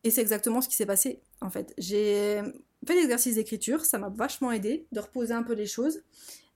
Et 0.03 0.11
c'est 0.11 0.23
exactement 0.23 0.63
ce 0.63 0.69
qui 0.69 0.77
s'est 0.77 0.87
passé 0.87 1.21
en 1.43 1.51
fait. 1.51 1.75
J'ai 1.77 2.43
fait 2.87 2.95
l'exercice 2.95 3.35
d'écriture, 3.35 3.85
ça 3.85 3.99
m'a 3.99 4.09
vachement 4.09 4.51
aidé 4.51 4.87
de 4.93 5.01
reposer 5.01 5.35
un 5.35 5.43
peu 5.43 5.53
les 5.53 5.67
choses. 5.67 6.03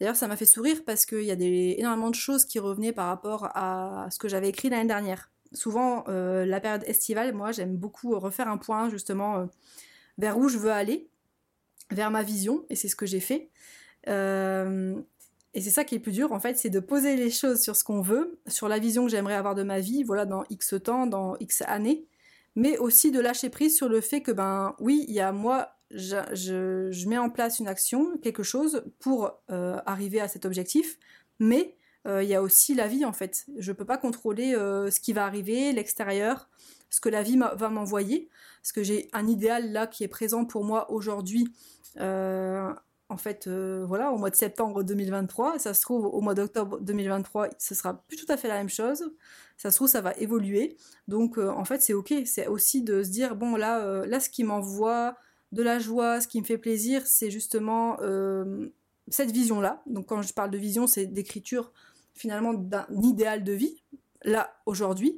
D'ailleurs, 0.01 0.17
ça 0.17 0.29
m'a 0.29 0.37
fait 0.37 0.47
sourire 0.47 0.83
parce 0.85 1.05
qu'il 1.05 1.23
y 1.25 1.31
a 1.31 1.37
des, 1.37 1.77
énormément 1.79 2.11
de 2.11 2.15
choses 2.15 2.47
qui 2.47 2.59
revenaient 2.59 2.93
par 2.93 3.09
rapport 3.09 3.51
à 3.55 4.09
ce 4.11 4.19
que 4.19 4.29
j'avais 4.29 4.49
écrit 4.49 4.71
l'année 4.71 4.89
dernière 4.89 5.31
souvent, 5.57 6.05
euh, 6.09 6.45
la 6.45 6.61
période 6.61 6.85
estivale, 6.87 7.33
moi, 7.33 7.53
j'aime 7.53 7.77
beaucoup 7.77 8.19
refaire 8.19 8.49
un 8.49 8.59
point 8.59 8.91
justement 8.91 9.39
euh, 9.39 9.47
vers 10.19 10.39
où 10.39 10.49
je 10.49 10.59
veux 10.59 10.71
aller, 10.71 11.09
vers 11.91 12.11
ma 12.11 12.23
vision, 12.23 12.65
et 12.71 12.77
c'est 12.77 12.89
ce 12.89 12.97
que 12.97 13.07
j'ai 13.07 13.21
fait. 13.21 13.51
Euh, 14.09 14.95
et 15.55 15.61
c'est 15.61 15.71
ça 15.71 15.85
qui 15.85 15.95
est 15.95 15.99
plus 15.99 16.13
dur, 16.13 16.33
en 16.33 16.41
fait, 16.41 16.59
c'est 16.59 16.71
de 16.71 16.81
poser 16.81 17.17
les 17.17 17.31
choses 17.31 17.61
sur 17.61 17.77
ce 17.77 17.85
qu'on 17.85 18.03
veut, 18.03 18.39
sur 18.47 18.69
la 18.69 18.79
vision 18.79 19.05
que 19.05 19.11
j'aimerais 19.11 19.35
avoir 19.35 19.55
de 19.55 19.63
ma 19.63 19.81
vie, 19.81 20.03
voilà, 20.03 20.27
dans 20.27 20.45
X 20.51 20.75
temps, 20.85 21.07
dans 21.07 21.37
X 21.39 21.63
années, 21.63 22.05
mais 22.55 22.77
aussi 22.79 23.11
de 23.11 23.21
lâcher 23.21 23.51
prise 23.51 23.77
sur 23.77 23.89
le 23.89 24.01
fait 24.01 24.21
que, 24.21 24.33
ben 24.33 24.75
oui, 24.81 25.05
il 25.09 25.15
y 25.15 25.21
a 25.21 25.33
moi, 25.33 25.77
je, 25.91 27.09
mets 27.09 27.19
en 27.19 27.31
place 27.31 27.59
une 27.59 27.69
action, 27.69 28.19
quelque 28.19 28.43
chose 28.43 28.85
pour 28.99 29.33
euh, 29.51 29.79
arriver 29.87 30.21
à 30.21 30.29
cet 30.29 30.45
objectif, 30.45 30.99
mais 31.39 31.61
euh, 31.61 31.86
il 32.07 32.29
y 32.29 32.35
a 32.35 32.43
aussi 32.43 32.75
la 32.75 32.89
vie 32.89 33.05
en 33.05 33.13
fait. 33.13 33.47
Je 33.59 33.73
ne 33.73 33.77
peux 33.77 33.85
pas 33.85 33.99
contrôler 33.99 34.55
euh, 34.55 34.91
ce 34.91 35.01
qui 35.01 35.13
va 35.13 35.25
arriver, 35.25 35.73
l'extérieur, 35.73 36.49
ce 36.91 37.01
que 37.01 37.09
la 37.09 37.23
vie 37.23 37.37
va 37.37 37.69
m'envoyer, 37.69 38.29
parce 38.63 38.73
que 38.73 38.83
j'ai 38.83 39.09
un 39.13 39.27
idéal 39.27 39.73
là 39.73 39.87
qui 39.87 40.05
est 40.05 40.09
présent 40.09 40.45
pour 40.45 40.65
moi 40.65 40.91
aujourd'hui. 40.91 41.49
en 43.09 43.17
fait, 43.17 43.49
voilà, 43.49 44.13
au 44.13 44.19
mois 44.19 44.31
de 44.31 44.37
septembre 44.37 44.83
2023, 44.83 45.59
ça 45.59 45.75
se 45.75 45.81
trouve 45.81 46.07
au 46.07 46.21
mois 46.21 46.35
d'octobre 46.35 46.81
2023, 46.81 47.49
ce 47.59 47.75
sera 47.75 48.03
plus 48.09 48.17
tout 48.17 48.31
à 48.33 48.37
fait 48.37 48.49
la 48.49 48.57
même 48.57 48.69
chose. 48.69 49.13
Ça 49.57 49.71
se 49.71 49.77
trouve, 49.77 49.89
ça 49.89 50.01
va 50.01 50.13
évoluer. 50.15 50.77
Donc, 51.09 51.39
en 51.39 51.65
fait, 51.65 51.83
c'est 51.83 51.95
ok. 51.95 52.13
C'est 52.25 52.47
aussi 52.47 52.83
de 52.83 53.03
se 53.03 53.11
dire 53.11 53.37
bon, 53.37 53.57
là, 53.57 54.05
là, 54.07 54.21
ce 54.21 54.29
qui 54.29 54.45
m'envoie 54.45 55.17
de 55.53 55.63
la 55.63 55.79
joie, 55.79 56.21
ce 56.21 56.29
qui 56.29 56.41
me 56.41 56.47
fait 56.47 56.59
plaisir, 56.59 57.03
c'est 57.07 57.31
justement 57.31 57.97
cette 59.09 59.31
vision-là. 59.31 59.83
Donc, 59.87 60.07
quand 60.07 60.23
je 60.23 60.33
parle 60.33 60.51
de 60.51 60.59
vision, 60.59 60.87
c'est 60.87 61.07
d'écriture 61.07 61.73
finalement 62.17 62.55
d'un 62.55 62.87
idéal 63.03 63.45
de 63.45 63.53
vie, 63.53 63.83
là, 64.25 64.57
aujourd'hui. 64.67 65.17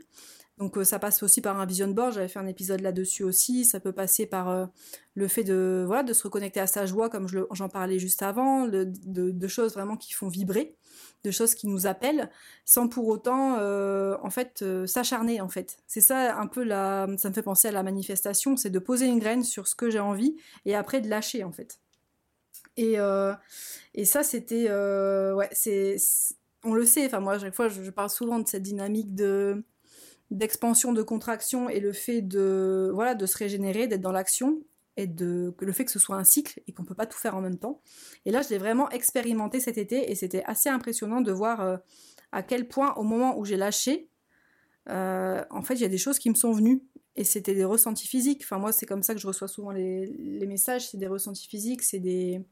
Donc 0.59 0.76
euh, 0.76 0.85
ça 0.85 0.99
passe 0.99 1.23
aussi 1.23 1.40
par 1.40 1.59
un 1.61 1.67
vision 1.67 1.88
board, 1.88 2.12
j'avais 2.14 2.28
fait 2.28 2.40
un 2.40 2.47
épisode 2.47 2.81
là-dessus 2.81 3.23
aussi, 3.23 3.64
ça 3.64 3.78
peut 3.78 3.93
passer 3.93 4.26
par 4.26 4.49
euh, 4.49 4.67
le 5.14 5.28
fait 5.28 5.45
de, 5.45 5.85
voilà, 5.87 6.02
de 6.02 6.12
se 6.12 6.25
reconnecter 6.25 6.59
à 6.59 6.67
sa 6.67 6.85
joie, 6.85 7.09
comme 7.09 7.28
j'en 7.28 7.69
parlais 7.69 8.00
juste 8.00 8.23
avant, 8.23 8.67
de, 8.67 9.49
choses 9.49 9.75
vraiment 9.75 9.97
qui 9.97 10.12
font 10.12 10.28
vibrer, 10.28 10.76
de 11.23 11.31
choses 11.31 11.55
qui 11.55 11.69
nous 11.69 11.87
appellent, 11.87 12.28
sans 12.64 12.88
pour 12.88 13.07
autant, 13.07 13.57
euh, 13.59 14.17
en 14.23 14.31
fait, 14.31 14.64
s'acharner, 14.87 15.40
en 15.40 15.49
fait. 15.49 15.78
C'est 15.87 16.00
ça 16.00 16.37
un 16.37 16.47
peu 16.47 16.64
la... 16.64 17.07
ça 17.19 17.28
me 17.28 17.35
fait 17.35 17.43
penser 17.43 17.69
à 17.69 17.73
la 17.73 17.85
manifestation, 17.85 18.57
c'est 18.57 18.71
de 18.71 18.78
poser 18.78 19.07
une 19.07 19.21
graine 19.21 19.45
sur 19.45 19.69
ce 19.69 19.76
que 19.76 19.90
j'ai 19.90 20.00
envie, 20.00 20.37
et 20.67 20.75
après 20.75 21.00
de 21.00 21.09
lâcher, 21.09 21.45
en 21.45 21.52
fait. 21.52 21.78
Et, 22.76 22.97
et 23.95 24.05
ça, 24.05 24.23
c'était... 24.25 24.71
ouais, 24.71 25.49
c'est 25.52 25.97
on 26.65 26.75
le 26.75 26.85
sait, 26.85 27.07
enfin 27.07 27.21
moi 27.21 27.35
à 27.35 27.38
chaque 27.38 27.55
fois 27.55 27.69
je, 27.69 27.91
parle 27.91 28.11
souvent 28.11 28.38
de 28.38 28.49
cette 28.49 28.62
dynamique 28.62 29.15
de 29.15 29.65
d'expansion, 30.31 30.93
de 30.93 31.03
contraction 31.03 31.71
et 31.71 31.81
le 31.81 31.93
fait 31.93 32.21
de 32.21 32.91
voilà 32.93 33.15
de 33.15 33.27
se 33.27 33.37
régénérer, 33.38 33.87
d'être 33.87 34.00
dans 34.00 34.12
l'action 34.12 34.61
et 34.97 35.07
de 35.07 35.55
le 35.59 35.73
fait 35.73 35.85
que 35.85 35.91
ce 35.91 35.99
soit 35.99 36.17
un 36.17 36.25
cycle 36.25 36.61
et 36.67 36.73
qu'on 36.73 36.85
peut 36.85 36.95
pas 36.95 37.07
tout 37.07 37.19
faire 37.19 37.37
en 37.37 37.41
même 37.41 37.59
temps. 37.59 37.81
Et 38.27 38.31
là 38.31 38.43
je 38.43 38.50
l'ai 38.50 38.59
vraiment 38.59 38.91
expérimenté 38.91 39.61
cet 39.61 39.79
été 39.79 40.11
et 40.11 40.15
c'était 40.15 40.45
assez 40.45 40.69
impressionnant 40.69 41.21
de 41.21 41.33
voir 41.33 41.61
euh, 41.61 41.77
à 42.33 42.43
quel 42.43 42.69
point 42.69 42.95
au 42.95 43.05
moment 43.05 43.38
où 43.38 43.45
j'ai 43.45 43.57
lâché, 43.57 44.11
euh, 44.91 45.45
en 45.50 45.62
fait 45.62 45.75
il 45.75 45.81
y 45.81 45.87
a 45.87 45.88
des 45.88 45.99
choses 45.99 46.19
qui 46.19 46.29
me 46.31 46.35
sont 46.35 46.53
venues 46.53 46.83
et 47.17 47.25
c'était 47.25 47.55
des 47.55 47.65
ressentis 47.65 48.09
physiques. 48.09 48.43
Enfin 48.45 48.59
moi 48.59 48.73
c'est 48.73 48.87
comme 48.87 49.03
ça 49.03 49.15
que 49.15 49.21
je 49.21 49.27
reçois 49.27 49.49
souvent 49.49 49.71
les 49.71 50.47
messages, 50.47 50.91
c'est 50.91 50.99
des 50.99 51.09
ressentis 51.09 51.49
physiques, 51.49 51.83
c'est 51.83 52.00
des 52.00 52.45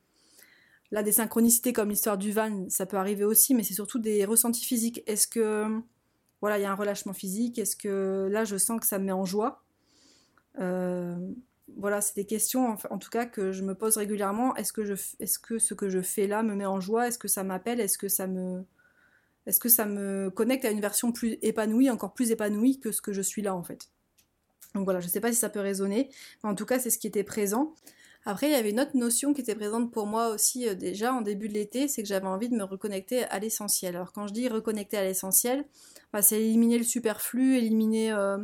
Là, 0.93 1.03
des 1.03 1.13
synchronicités 1.13 1.73
comme 1.73 1.91
l'histoire 1.91 2.19
du 2.19 2.33
van, 2.33 2.67
ça 2.69 2.87
peut 2.87 2.97
arriver 2.97 3.25
aussi, 3.25 3.55
mais 3.55 3.63
c'est 3.63 3.75
surtout 3.75 3.99
des 3.99 4.25
ressentis 4.25 4.65
physiques. 4.65 5.03
Est-ce 5.07 5.27
que, 5.27 5.81
voilà, 6.41 6.59
il 6.59 6.63
y 6.63 6.65
a 6.65 6.71
un 6.71 6.77
relâchement 6.77 7.13
physique? 7.13 7.59
Est-ce 7.59 7.77
que 7.77 8.29
là, 8.31 8.45
je 8.45 8.57
sens 8.57 8.81
que 8.81 8.87
ça 8.87 8.99
me 8.99 9.05
met 9.07 9.13
en 9.13 9.25
joie? 9.25 9.63
Euh, 10.61 11.17
Voilà, 11.77 12.01
c'est 12.01 12.15
des 12.15 12.25
questions, 12.27 12.77
en, 12.91 12.99
tout 12.99 13.11
cas, 13.11 13.27
que 13.27 13.53
je 13.53 13.63
me 13.63 13.75
pose 13.75 13.97
régulièrement. 13.97 14.55
Est-ce 14.55 14.73
que, 14.73 14.95
ce 14.95 15.75
que 15.75 15.89
je 15.89 16.01
fais 16.01 16.29
là 16.29 16.43
me 16.43 16.55
met 16.55 16.67
en 16.67 16.81
joie? 16.81 17.09
Est-ce 17.09 17.19
que 17.19 17.29
ça 17.29 17.43
m'appelle? 17.43 17.81
Est-ce 17.81 17.99
que 17.99 18.09
ça 18.09 18.29
me, 18.29 18.65
est-ce 19.47 19.61
que 19.61 19.69
ça 19.69 19.87
me 19.87 20.31
connecte 20.31 20.65
à 20.65 20.71
une 20.71 20.81
version 20.81 21.13
plus 21.13 21.39
épanouie, 21.43 21.91
encore 21.91 22.15
plus 22.15 22.31
épanouie 22.31 22.79
que 22.79 22.93
ce 22.93 23.03
que 23.03 23.13
je 23.13 23.23
suis 23.23 23.43
là, 23.43 23.55
en 23.55 23.65
fait? 23.65 23.91
Donc 24.75 24.85
voilà, 24.85 25.01
je 25.01 25.07
ne 25.07 25.11
sais 25.11 25.21
pas 25.21 25.33
si 25.33 25.39
ça 25.39 25.49
peut 25.49 25.61
résonner, 25.61 26.11
mais 26.43 26.51
en 26.51 26.55
tout 26.55 26.67
cas, 26.67 26.79
c'est 26.79 26.91
ce 26.91 26.99
qui 26.99 27.07
était 27.07 27.25
présent. 27.25 27.75
Après, 28.29 28.49
il 28.49 28.53
y 28.53 28.57
avait 28.57 28.71
une 28.71 28.81
autre 28.81 28.97
notion 28.97 29.33
qui 29.33 29.41
était 29.41 29.55
présente 29.55 29.93
pour 29.93 30.07
moi 30.07 30.31
aussi 30.31 30.69
euh, 30.69 30.75
déjà 30.75 31.15
en 31.15 31.21
début 31.21 31.49
de 31.49 31.55
l'été, 31.55 31.87
c'est 31.87 32.03
que 32.03 32.09
j'avais 32.09 32.27
envie 32.27 32.49
de 32.49 32.57
me 32.57 32.65
reconnecter 32.65 33.23
à 33.23 33.39
l'essentiel. 33.39 33.95
Alors 33.95 34.13
quand 34.13 34.27
je 34.27 34.35
dis 34.35 34.49
reconnecter 34.49 34.97
à 34.97 35.05
l'essentiel, 35.05 35.65
bah, 36.13 36.23
c'est 36.23 36.43
éliminer 36.43 36.77
le 36.77 36.85
superflu, 36.85 37.57
éliminer 37.57 38.13
euh, 38.13 38.39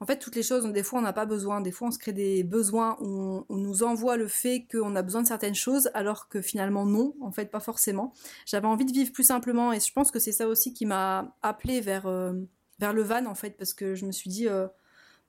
en 0.00 0.06
fait 0.06 0.18
toutes 0.18 0.34
les 0.34 0.42
choses 0.42 0.64
des 0.72 0.82
fois 0.82 0.98
on 0.98 1.02
n'a 1.02 1.12
pas 1.12 1.26
besoin. 1.26 1.60
Des 1.60 1.70
fois 1.70 1.88
on 1.88 1.90
se 1.92 1.98
crée 2.00 2.12
des 2.12 2.42
besoins, 2.42 2.96
on, 3.00 3.44
on 3.48 3.56
nous 3.56 3.84
envoie 3.84 4.16
le 4.16 4.26
fait 4.26 4.66
qu'on 4.68 4.96
a 4.96 5.02
besoin 5.02 5.22
de 5.22 5.28
certaines 5.28 5.54
choses 5.54 5.90
alors 5.94 6.28
que 6.28 6.42
finalement 6.42 6.84
non, 6.84 7.14
en 7.20 7.30
fait 7.30 7.52
pas 7.52 7.60
forcément. 7.60 8.12
J'avais 8.46 8.66
envie 8.66 8.84
de 8.84 8.92
vivre 8.92 9.12
plus 9.12 9.22
simplement 9.22 9.72
et 9.72 9.78
je 9.78 9.92
pense 9.92 10.10
que 10.10 10.18
c'est 10.18 10.32
ça 10.32 10.48
aussi 10.48 10.74
qui 10.74 10.86
m'a 10.86 11.36
appelé 11.40 11.80
vers, 11.80 12.06
euh, 12.06 12.32
le 12.80 13.02
van 13.02 13.26
en 13.26 13.36
fait 13.36 13.50
parce 13.50 13.74
que 13.74 13.94
je 13.94 14.06
me 14.06 14.12
suis 14.12 14.28
dit 14.28 14.48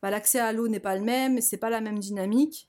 bah, 0.01 0.09
l'accès 0.09 0.39
à 0.39 0.53
l'eau 0.53 0.67
n'est 0.67 0.79
pas 0.79 0.95
le 0.95 1.03
même, 1.03 1.39
c'est 1.39 1.57
pas 1.57 1.69
la 1.69 1.81
même 1.81 1.99
dynamique. 1.99 2.67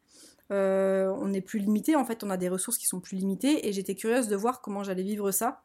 Euh, 0.53 1.12
on 1.19 1.33
est 1.33 1.41
plus 1.41 1.59
limité, 1.59 1.97
en 1.97 2.05
fait, 2.05 2.23
on 2.25 2.31
a 2.31 2.37
des 2.37 2.49
ressources 2.49 2.79
qui 2.79 2.87
sont 2.87 3.00
plus 3.00 3.17
limitées, 3.17 3.69
et 3.69 3.73
j'étais 3.73 3.95
curieuse 3.95 4.29
de 4.29 4.37
voir 4.37 4.61
comment 4.61 4.85
j'allais 4.85 5.03
vivre 5.03 5.31
ça. 5.31 5.62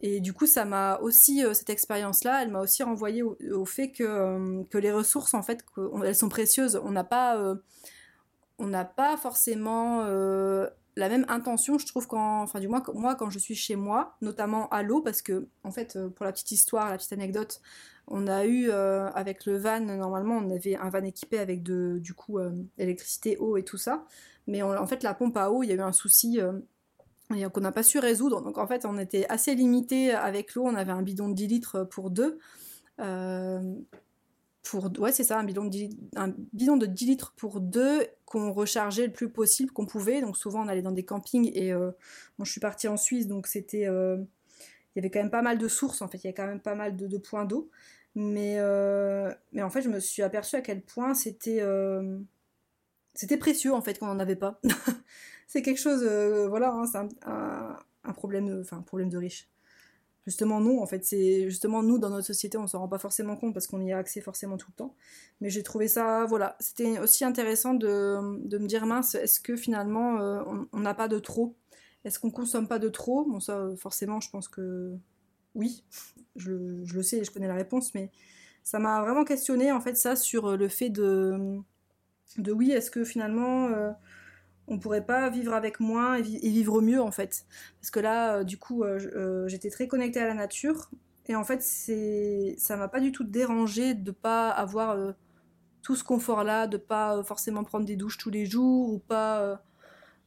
Et 0.00 0.20
du 0.20 0.32
coup, 0.32 0.46
ça 0.46 0.64
m'a 0.64 0.98
aussi, 0.98 1.44
euh, 1.44 1.54
cette 1.54 1.70
expérience-là, 1.70 2.42
elle 2.42 2.50
m'a 2.50 2.60
aussi 2.60 2.82
renvoyé 2.82 3.22
au, 3.22 3.64
fait 3.64 3.92
que, 3.92 4.02
euh, 4.04 4.64
que, 4.70 4.78
les 4.78 4.92
ressources, 4.92 5.34
en 5.34 5.42
fait, 5.42 5.64
elles 6.04 6.16
sont 6.16 6.28
précieuses. 6.28 6.80
On 6.84 6.90
n'a 6.90 7.04
pas, 7.04 7.56
on 8.58 8.66
n'a 8.66 8.84
pas 8.84 9.16
forcément 9.16 10.04
la 10.96 11.08
même 11.08 11.24
intention, 11.28 11.78
je 11.78 11.86
trouve, 11.86 12.06
quand, 12.06 12.42
enfin, 12.42 12.60
du 12.60 12.68
moins, 12.68 12.82
moi, 12.94 13.14
quand 13.14 13.30
je 13.30 13.38
suis 13.38 13.54
chez 13.54 13.76
moi, 13.76 14.16
notamment 14.20 14.68
à 14.68 14.82
l'eau, 14.82 15.00
parce 15.00 15.22
que, 15.22 15.48
en 15.64 15.70
fait, 15.70 15.98
pour 16.16 16.24
la 16.26 16.32
petite 16.32 16.52
histoire, 16.52 16.90
la 16.90 16.98
petite 16.98 17.12
anecdote, 17.12 17.60
on 18.08 18.26
a 18.26 18.44
eu 18.44 18.68
euh, 18.68 19.08
avec 19.12 19.46
le 19.46 19.56
van, 19.56 19.80
normalement 19.80 20.36
on 20.36 20.50
avait 20.50 20.76
un 20.76 20.90
van 20.90 21.02
équipé 21.02 21.38
avec 21.38 21.62
de, 21.62 21.98
du 21.98 22.14
coup 22.14 22.38
euh, 22.38 22.50
électricité, 22.78 23.36
eau 23.38 23.56
et 23.56 23.64
tout 23.64 23.78
ça. 23.78 24.04
Mais 24.46 24.62
en 24.62 24.86
fait 24.86 25.02
la 25.02 25.14
pompe 25.14 25.36
à 25.36 25.50
eau, 25.50 25.62
il 25.62 25.68
y 25.68 25.72
a 25.72 25.76
eu 25.76 25.80
un 25.80 25.92
souci 25.92 26.40
euh, 26.40 26.52
qu'on 27.48 27.60
n'a 27.60 27.72
pas 27.72 27.84
su 27.84 27.98
résoudre. 27.98 28.42
Donc 28.42 28.58
en 28.58 28.66
fait 28.66 28.84
on 28.84 28.98
était 28.98 29.26
assez 29.28 29.54
limité 29.54 30.12
avec 30.12 30.54
l'eau. 30.54 30.64
On 30.66 30.74
avait 30.74 30.92
un 30.92 31.02
bidon 31.02 31.28
de 31.28 31.34
10 31.34 31.46
litres 31.46 31.84
pour 31.84 32.10
deux. 32.10 32.38
Pour, 34.62 34.90
ouais 35.00 35.12
c'est 35.12 35.24
ça, 35.24 35.38
un 35.38 35.44
bidon, 35.44 35.64
de 35.64 35.70
10, 35.70 35.90
un 36.16 36.32
bidon 36.52 36.76
de 36.76 36.86
10 36.86 37.06
litres 37.06 37.34
pour 37.36 37.60
deux 37.60 38.06
qu'on 38.24 38.52
rechargeait 38.52 39.06
le 39.06 39.12
plus 39.12 39.28
possible 39.28 39.72
qu'on 39.72 39.86
pouvait. 39.86 40.20
Donc 40.20 40.36
souvent 40.36 40.64
on 40.64 40.68
allait 40.68 40.82
dans 40.82 40.92
des 40.92 41.04
campings 41.04 41.50
et 41.54 41.72
bon, 41.72 42.44
je 42.44 42.50
suis 42.50 42.60
partie 42.60 42.88
en 42.88 42.96
Suisse 42.96 43.26
donc 43.26 43.46
c'était 43.46 43.88
il 44.94 44.98
y 44.98 45.00
avait 45.00 45.10
quand 45.10 45.20
même 45.20 45.30
pas 45.30 45.42
mal 45.42 45.58
de 45.58 45.68
sources, 45.68 46.02
en 46.02 46.08
fait, 46.08 46.18
il 46.24 46.26
y 46.26 46.30
a 46.30 46.32
quand 46.32 46.46
même 46.46 46.60
pas 46.60 46.74
mal 46.74 46.96
de, 46.96 47.18
points 47.18 47.44
d'eau. 47.44 47.70
Mais, 48.14 48.56
euh, 48.58 49.32
mais 49.52 49.62
en 49.62 49.70
fait, 49.70 49.80
je 49.80 49.88
me 49.88 50.00
suis 50.00 50.22
aperçue 50.22 50.56
à 50.56 50.60
quel 50.60 50.82
point 50.82 51.14
c'était 51.14 51.60
euh, 51.62 52.18
c'était 53.14 53.38
précieux, 53.38 53.72
en 53.72 53.80
fait, 53.80 53.98
qu'on 53.98 54.06
n'en 54.06 54.18
avait 54.18 54.36
pas. 54.36 54.60
c'est 55.46 55.62
quelque 55.62 55.80
chose, 55.80 56.04
euh, 56.06 56.46
voilà, 56.48 56.72
hein, 56.72 56.84
c'est 56.86 56.98
un 58.04 58.12
problème 58.12 59.08
de 59.08 59.16
riche. 59.16 59.48
Justement, 60.26 60.60
non, 60.60 60.80
en 60.80 60.86
fait, 60.86 61.04
c'est 61.04 61.48
justement 61.50 61.82
nous, 61.82 61.98
dans 61.98 62.10
notre 62.10 62.26
société, 62.26 62.56
on 62.56 62.66
s'en 62.66 62.78
rend 62.78 62.88
pas 62.88 62.98
forcément 62.98 63.36
compte 63.36 63.54
parce 63.54 63.66
qu'on 63.66 63.80
y 63.80 63.92
a 63.92 63.98
accès 63.98 64.20
forcément 64.20 64.56
tout 64.56 64.68
le 64.70 64.76
temps. 64.76 64.94
Mais 65.40 65.50
j'ai 65.50 65.62
trouvé 65.62 65.88
ça, 65.88 66.26
voilà, 66.26 66.56
c'était 66.60 67.00
aussi 67.00 67.24
intéressant 67.24 67.74
de, 67.74 68.20
me 68.20 68.66
dire, 68.66 68.86
mince, 68.86 69.16
est-ce 69.16 69.40
que 69.40 69.56
finalement, 69.56 70.18
on 70.72 70.80
n'a 70.80 70.94
pas 70.94 71.08
de 71.08 71.18
trop? 71.18 71.56
Est-ce 72.04 72.20
qu'on 72.20 72.30
consomme 72.30 72.68
pas 72.68 72.78
de 72.78 72.88
trop? 72.88 73.24
Bon, 73.24 73.40
ça, 73.40 73.68
forcément, 73.76 74.20
je 74.20 74.30
pense 74.30 74.48
que 74.48 74.96
oui, 75.54 75.84
je, 76.36 76.52
le 76.52 77.02
sais 77.02 77.18
et 77.18 77.24
je 77.24 77.30
connais 77.30 77.48
la 77.48 77.54
réponse, 77.54 77.94
mais 77.94 78.10
ça 78.62 78.78
m'a 78.78 79.02
vraiment 79.02 79.24
questionné 79.24 79.72
en 79.72 79.80
fait 79.80 79.96
ça 79.96 80.16
sur 80.16 80.50
euh, 80.50 80.56
le 80.56 80.68
fait 80.68 80.90
de, 80.90 81.60
oui, 82.38 82.70
est-ce 82.72 82.90
que 82.90 83.04
finalement 83.04 83.66
euh, 83.68 83.90
on 84.68 84.78
pourrait 84.78 85.04
pas 85.04 85.28
vivre 85.30 85.54
avec 85.54 85.80
moins 85.80 86.16
et, 86.16 86.22
vivre 86.22 86.80
mieux 86.80 87.00
en 87.00 87.10
fait 87.10 87.44
Parce 87.80 87.90
que 87.90 88.00
là, 88.00 88.36
euh, 88.36 88.44
du 88.44 88.58
coup, 88.58 88.84
j'étais 89.46 89.70
très 89.70 89.88
connectée 89.88 90.20
à 90.20 90.26
la 90.26 90.34
nature 90.34 90.90
et 91.26 91.36
en 91.36 91.44
fait, 91.44 91.62
c'est 91.62 92.54
ça 92.58 92.76
m'a 92.76 92.88
pas 92.88 93.00
du 93.00 93.12
tout 93.12 93.24
dérangé 93.24 93.94
de 93.94 94.10
pas 94.10 94.50
avoir 94.50 95.14
tout 95.82 95.96
ce 95.96 96.04
confort 96.04 96.44
là, 96.44 96.66
de 96.66 96.76
pas 96.76 97.22
forcément 97.24 97.64
prendre 97.64 97.86
des 97.86 97.96
douches 97.96 98.18
tous 98.18 98.30
les 98.30 98.46
jours 98.46 98.92
ou 98.92 98.98
pas 98.98 99.60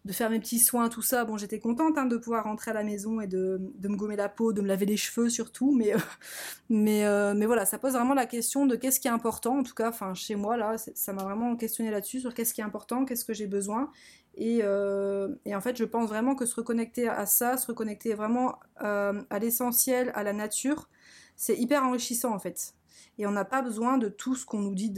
de 0.06 0.14
faire 0.14 0.30
mes 0.30 0.40
petits 0.40 0.60
soins, 0.60 0.88
tout 0.88 1.02
ça. 1.02 1.26
Bon, 1.26 1.36
j'étais 1.36 1.60
contente 1.60 1.98
hein, 1.98 2.06
de 2.06 2.16
pouvoir 2.16 2.44
rentrer 2.44 2.72
à 2.72 2.74
la 2.76 2.84
maison 2.84 3.20
et 3.22 3.28
de, 3.28 3.60
me 3.84 3.96
gommer 3.96 4.16
la 4.16 4.30
peau, 4.30 4.54
de 4.54 4.62
me 4.62 4.68
laver 4.68 4.86
les 4.86 4.98
cheveux 4.98 5.30
surtout, 5.30 5.76
mais, 5.76 5.94
euh, 5.96 7.34
euh, 7.34 7.46
voilà, 7.48 7.66
ça 7.66 7.80
pose 7.80 7.94
vraiment 7.94 8.14
la 8.14 8.28
question 8.28 8.68
de 8.68 8.76
qu'est-ce 8.76 9.00
qui 9.00 9.08
est 9.08 9.12
important, 9.12 9.58
en 9.60 9.64
tout 9.64 9.74
cas, 9.74 9.92
chez 10.14 10.36
moi, 10.36 10.58
là, 10.58 10.78
ça 10.78 11.12
m'a 11.12 11.24
vraiment 11.24 11.56
questionné 11.56 11.90
là-dessus, 11.90 12.22
sur 12.22 12.36
qu'est-ce 12.36 12.54
qui 12.54 12.62
est 12.62 12.64
important, 12.64 13.04
qu'est-ce 13.04 13.26
que 13.26 13.34
j'ai 13.34 13.48
besoin. 13.48 13.92
Et, 14.38 14.60
euh, 14.64 15.34
et, 15.46 15.56
en 15.56 15.62
fait, 15.62 15.78
je 15.78 15.86
pense 15.86 16.10
vraiment 16.10 16.36
que 16.36 16.46
se 16.46 16.56
reconnecter 16.56 17.08
à 17.08 17.26
ça, 17.26 17.58
se 17.58 17.68
reconnecter 17.68 18.14
vraiment 18.14 18.60
à 18.76 19.40
l'essentiel, 19.40 20.12
à 20.14 20.24
la 20.24 20.34
nature, 20.34 20.90
c'est 21.38 21.58
hyper 21.58 21.84
enrichissant, 21.84 22.34
en 22.34 22.40
fait. 22.40 22.74
Et 23.18 23.26
on 23.26 23.32
n'a 23.32 23.46
pas 23.46 23.62
besoin 23.62 23.98
de 23.98 24.10
tout 24.10 24.36
ce 24.36 24.46
qu'on 24.46 24.60
nous 24.60 24.76
dit. 24.76 24.94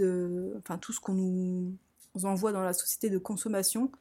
Enfin, 0.57 0.77
tout 0.79 0.91
ce 0.91 0.99
qu'on 0.99 1.13
nous 1.13 1.77
envoie 2.23 2.51
dans 2.51 2.63
la 2.63 2.73
société 2.73 3.09
de 3.09 3.19
consommation. 3.19 3.91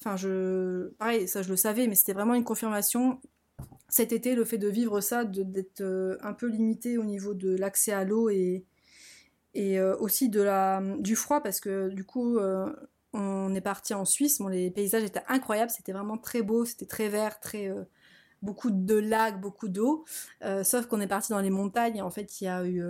Enfin, 0.00 0.16
je. 0.16 0.88
Pareil, 0.98 1.28
ça 1.28 1.42
je 1.42 1.50
le 1.50 1.56
savais, 1.56 1.86
mais 1.86 1.94
c'était 1.94 2.14
vraiment 2.14 2.34
une 2.34 2.44
confirmation. 2.44 3.20
cet 3.88 4.12
été, 4.12 4.34
le 4.34 4.44
fait 4.46 4.58
de 4.58 4.68
vivre 4.68 5.00
ça, 5.02 5.24
d'être 5.24 5.82
un 6.22 6.32
peu 6.32 6.46
limité 6.46 6.96
au 6.96 7.04
niveau 7.04 7.34
de 7.34 7.54
l'accès 7.56 7.92
à 7.92 8.04
l'eau 8.04 8.30
et, 8.30 8.64
et 9.54 9.80
aussi 9.82 10.30
de 10.30 10.40
la, 10.40 10.82
du 10.98 11.14
froid, 11.14 11.42
parce 11.42 11.60
que 11.60 11.90
du 11.90 12.04
coup, 12.04 12.38
on 13.12 13.54
est 13.54 13.60
parti 13.60 13.94
en 13.94 14.04
Suisse. 14.04 14.40
Les 14.50 14.70
paysages 14.70 15.04
étaient 15.04 15.22
incroyables, 15.28 15.70
c'était 15.70 15.92
vraiment 15.92 16.18
très 16.18 16.42
beau, 16.42 16.64
c'était 16.64 16.86
très 16.86 17.08
vert, 17.08 17.40
très 17.40 17.70
beaucoup 18.42 18.70
de 18.70 18.96
lacs, 18.96 19.40
beaucoup 19.40 19.68
d'eau. 19.68 20.04
sauf 20.64 20.86
qu'on 20.86 21.00
est 21.00 21.06
parti 21.06 21.30
dans 21.30 21.40
les 21.40 21.50
montagnes 21.50 21.96
et 21.96 22.02
en 22.02 22.10
fait, 22.10 22.40
il 22.40 22.44
y 22.44 22.48
a 22.48 22.64
eu, 22.64 22.82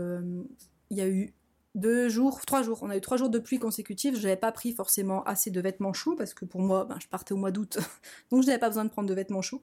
il 0.91 0.97
y 0.97 1.01
a 1.01 1.09
eu 1.09 1.35
deux 1.75 2.09
jours, 2.09 2.41
trois 2.45 2.63
jours. 2.63 2.79
On 2.83 2.91
a 2.91 2.97
eu 2.97 3.01
trois 3.01 3.17
jours 3.17 3.31
de 3.31 3.39
pluie 3.39 3.59
consécutive. 3.59 4.17
Je 4.17 4.23
n'avais 4.23 4.37
pas 4.37 4.53
pris 4.53 4.73
forcément 4.73 5.23
assez 5.25 5.51
de 5.51 5.61
vêtements 5.61 5.93
chauds 5.93 6.17
parce 6.17 6.35
que 6.35 6.45
pour 6.45 6.61
moi, 6.61 6.85
ben, 6.85 6.99
je 7.01 7.09
partais 7.09 7.33
au 7.33 7.37
mois 7.37 7.51
d'août, 7.51 7.79
donc 8.31 8.43
je 8.43 8.47
n'avais 8.47 8.59
pas 8.59 8.69
besoin 8.69 8.85
de 8.85 8.91
prendre 8.91 9.09
de 9.09 9.15
vêtements 9.15 9.43
chauds. 9.43 9.63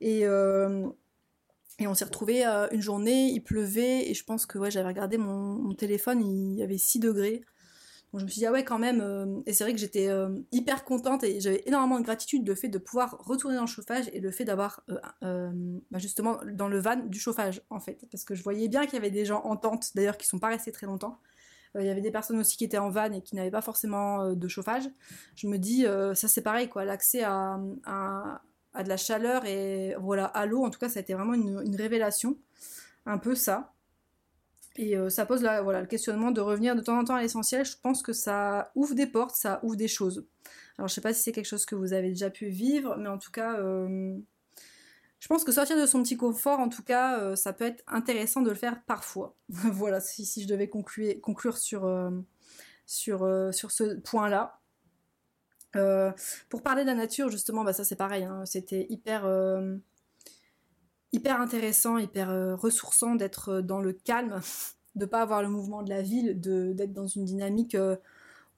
Et, 0.00 0.26
euh, 0.26 0.88
on 1.80 1.94
s'est 1.94 2.06
retrouvé 2.06 2.46
euh, 2.46 2.68
une 2.70 2.80
journée, 2.80 3.28
il 3.30 3.40
pleuvait 3.40 4.08
et 4.08 4.14
je 4.14 4.24
pense 4.24 4.46
que 4.46 4.70
j'avais 4.70 4.88
regardé 4.88 5.18
mon, 5.18 5.74
téléphone, 5.74 6.24
il 6.24 6.54
y 6.54 6.62
avait 6.62 6.78
6 6.78 7.00
degrés. 7.00 7.44
Donc 8.12 8.20
je 8.20 8.24
me 8.24 8.30
suis 8.30 8.40
dit 8.40 8.46
ah 8.46 8.52
ouais 8.52 8.64
quand 8.64 8.78
même. 8.78 9.00
Euh, 9.00 9.40
et 9.46 9.52
c'est 9.52 9.64
vrai 9.64 9.72
que 9.72 9.78
j'étais 9.78 10.08
hyper 10.52 10.84
contente 10.84 11.24
et 11.24 11.40
j'avais 11.40 11.62
énormément 11.66 11.98
de 11.98 12.04
gratitude 12.04 12.46
le 12.46 12.54
fait 12.54 12.68
de 12.68 12.78
pouvoir 12.78 13.18
retourner 13.20 13.56
dans 13.56 13.62
le 13.62 13.68
chauffage 13.68 14.08
et 14.12 14.20
le 14.20 14.30
fait 14.30 14.44
d'avoir 14.44 14.84
bah, 15.20 15.98
justement 15.98 16.38
dans 16.52 16.68
le 16.68 16.78
van 16.78 16.96
du 16.96 17.18
chauffage 17.18 17.62
en 17.70 17.80
fait 17.80 18.06
parce 18.10 18.24
que 18.24 18.34
je 18.34 18.42
voyais 18.42 18.68
bien 18.68 18.84
qu'il 18.84 18.94
y 18.94 18.98
avait 18.98 19.10
des 19.10 19.24
gens 19.24 19.42
en 19.44 19.56
tente 19.56 19.90
d'ailleurs 19.94 20.16
qui 20.16 20.26
sont 20.26 20.38
pas 20.38 20.48
restés 20.48 20.72
très 20.72 20.86
longtemps 20.86 21.20
euh, 21.76 21.82
il 21.82 21.86
y 21.86 21.90
avait 21.90 22.00
des 22.00 22.10
personnes 22.10 22.38
aussi 22.38 22.56
qui 22.56 22.64
étaient 22.64 22.78
en 22.78 22.90
van 22.90 23.12
et 23.12 23.22
qui 23.22 23.34
n'avaient 23.36 23.50
pas 23.50 23.62
forcément 23.62 24.22
euh, 24.22 24.34
de 24.34 24.48
chauffage. 24.48 24.84
Je 25.34 25.46
me 25.46 25.58
dis, 25.58 25.86
euh, 25.86 26.14
ça 26.14 26.28
c'est 26.28 26.42
pareil, 26.42 26.68
quoi, 26.68 26.84
l'accès 26.84 27.22
à, 27.22 27.58
à, 27.84 28.82
de 28.82 28.88
la 28.88 28.96
chaleur 28.96 29.44
et 29.46 29.94
voilà, 29.98 30.26
à 30.26 30.46
l'eau, 30.46 30.64
en 30.64 30.70
tout 30.70 30.78
cas, 30.78 30.88
ça 30.88 30.98
a 30.98 31.02
été 31.02 31.14
vraiment 31.14 31.34
une, 31.34 31.76
révélation. 31.76 32.38
Un 33.06 33.18
peu 33.18 33.34
ça. 33.34 33.72
Et 34.76 34.94
ça 35.08 35.24
pose 35.24 35.42
là, 35.42 35.62
voilà, 35.62 35.80
le 35.80 35.86
questionnement 35.86 36.30
de 36.30 36.40
revenir 36.40 36.76
de 36.76 36.82
temps 36.82 36.98
en 36.98 37.04
temps 37.04 37.14
à 37.14 37.22
l'essentiel. 37.22 37.64
Je 37.64 37.76
pense 37.82 38.02
que 38.02 38.12
ça 38.12 38.70
ouvre 38.74 38.94
des 38.94 39.06
portes, 39.06 39.34
ça 39.34 39.60
ouvre 39.62 39.76
des 39.76 39.88
choses. 39.88 40.26
Alors 40.76 40.88
je 40.88 40.94
sais 40.94 41.00
pas 41.00 41.14
si 41.14 41.22
c'est 41.22 41.32
quelque 41.32 41.46
chose 41.46 41.64
que 41.64 41.74
vous 41.74 41.94
avez 41.94 42.08
déjà 42.08 42.28
pu 42.28 42.48
vivre, 42.48 42.96
mais 42.98 43.08
en 43.08 43.16
tout 43.16 43.30
cas, 43.30 43.56
je 45.18 45.28
pense 45.28 45.44
que 45.44 45.52
sortir 45.52 45.80
de 45.80 45.86
son 45.86 46.02
petit 46.02 46.16
confort, 46.16 46.60
en 46.60 46.68
tout 46.68 46.82
cas, 46.82 47.18
euh, 47.18 47.36
ça 47.36 47.52
peut 47.52 47.64
être 47.64 47.82
intéressant 47.86 48.42
de 48.42 48.50
le 48.50 48.54
faire 48.54 48.82
parfois. 48.84 49.34
voilà, 49.48 50.00
si, 50.00 50.24
je 50.42 50.46
devais 50.46 50.68
conclure, 50.68 51.56
euh, 51.84 52.10
euh, 53.08 53.52
sur 53.52 53.70
ce 53.70 53.96
point-là. 54.00 54.60
pour 56.48 56.62
parler 56.62 56.82
de 56.82 56.86
la 56.86 56.94
nature, 56.94 57.28
justement, 57.28 57.64
bah, 57.64 57.72
ça 57.72 57.84
c'est 57.84 57.96
pareil, 57.96 58.24
hein, 58.24 58.44
c'était 58.46 58.86
hyper, 58.88 59.26
hyper 61.12 61.40
intéressant, 61.40 61.98
hyper 61.98 62.58
ressourçant 62.58 63.14
d'être 63.14 63.60
dans 63.60 63.80
le 63.80 63.92
calme, 63.92 64.40
de 64.94 65.06
pas 65.06 65.22
avoir 65.22 65.42
le 65.42 65.48
mouvement 65.48 65.82
de 65.82 65.90
la 65.90 66.02
ville, 66.02 66.40
d'être 66.40 66.92
dans 66.92 67.06
une 67.06 67.24
dynamique 67.24 67.76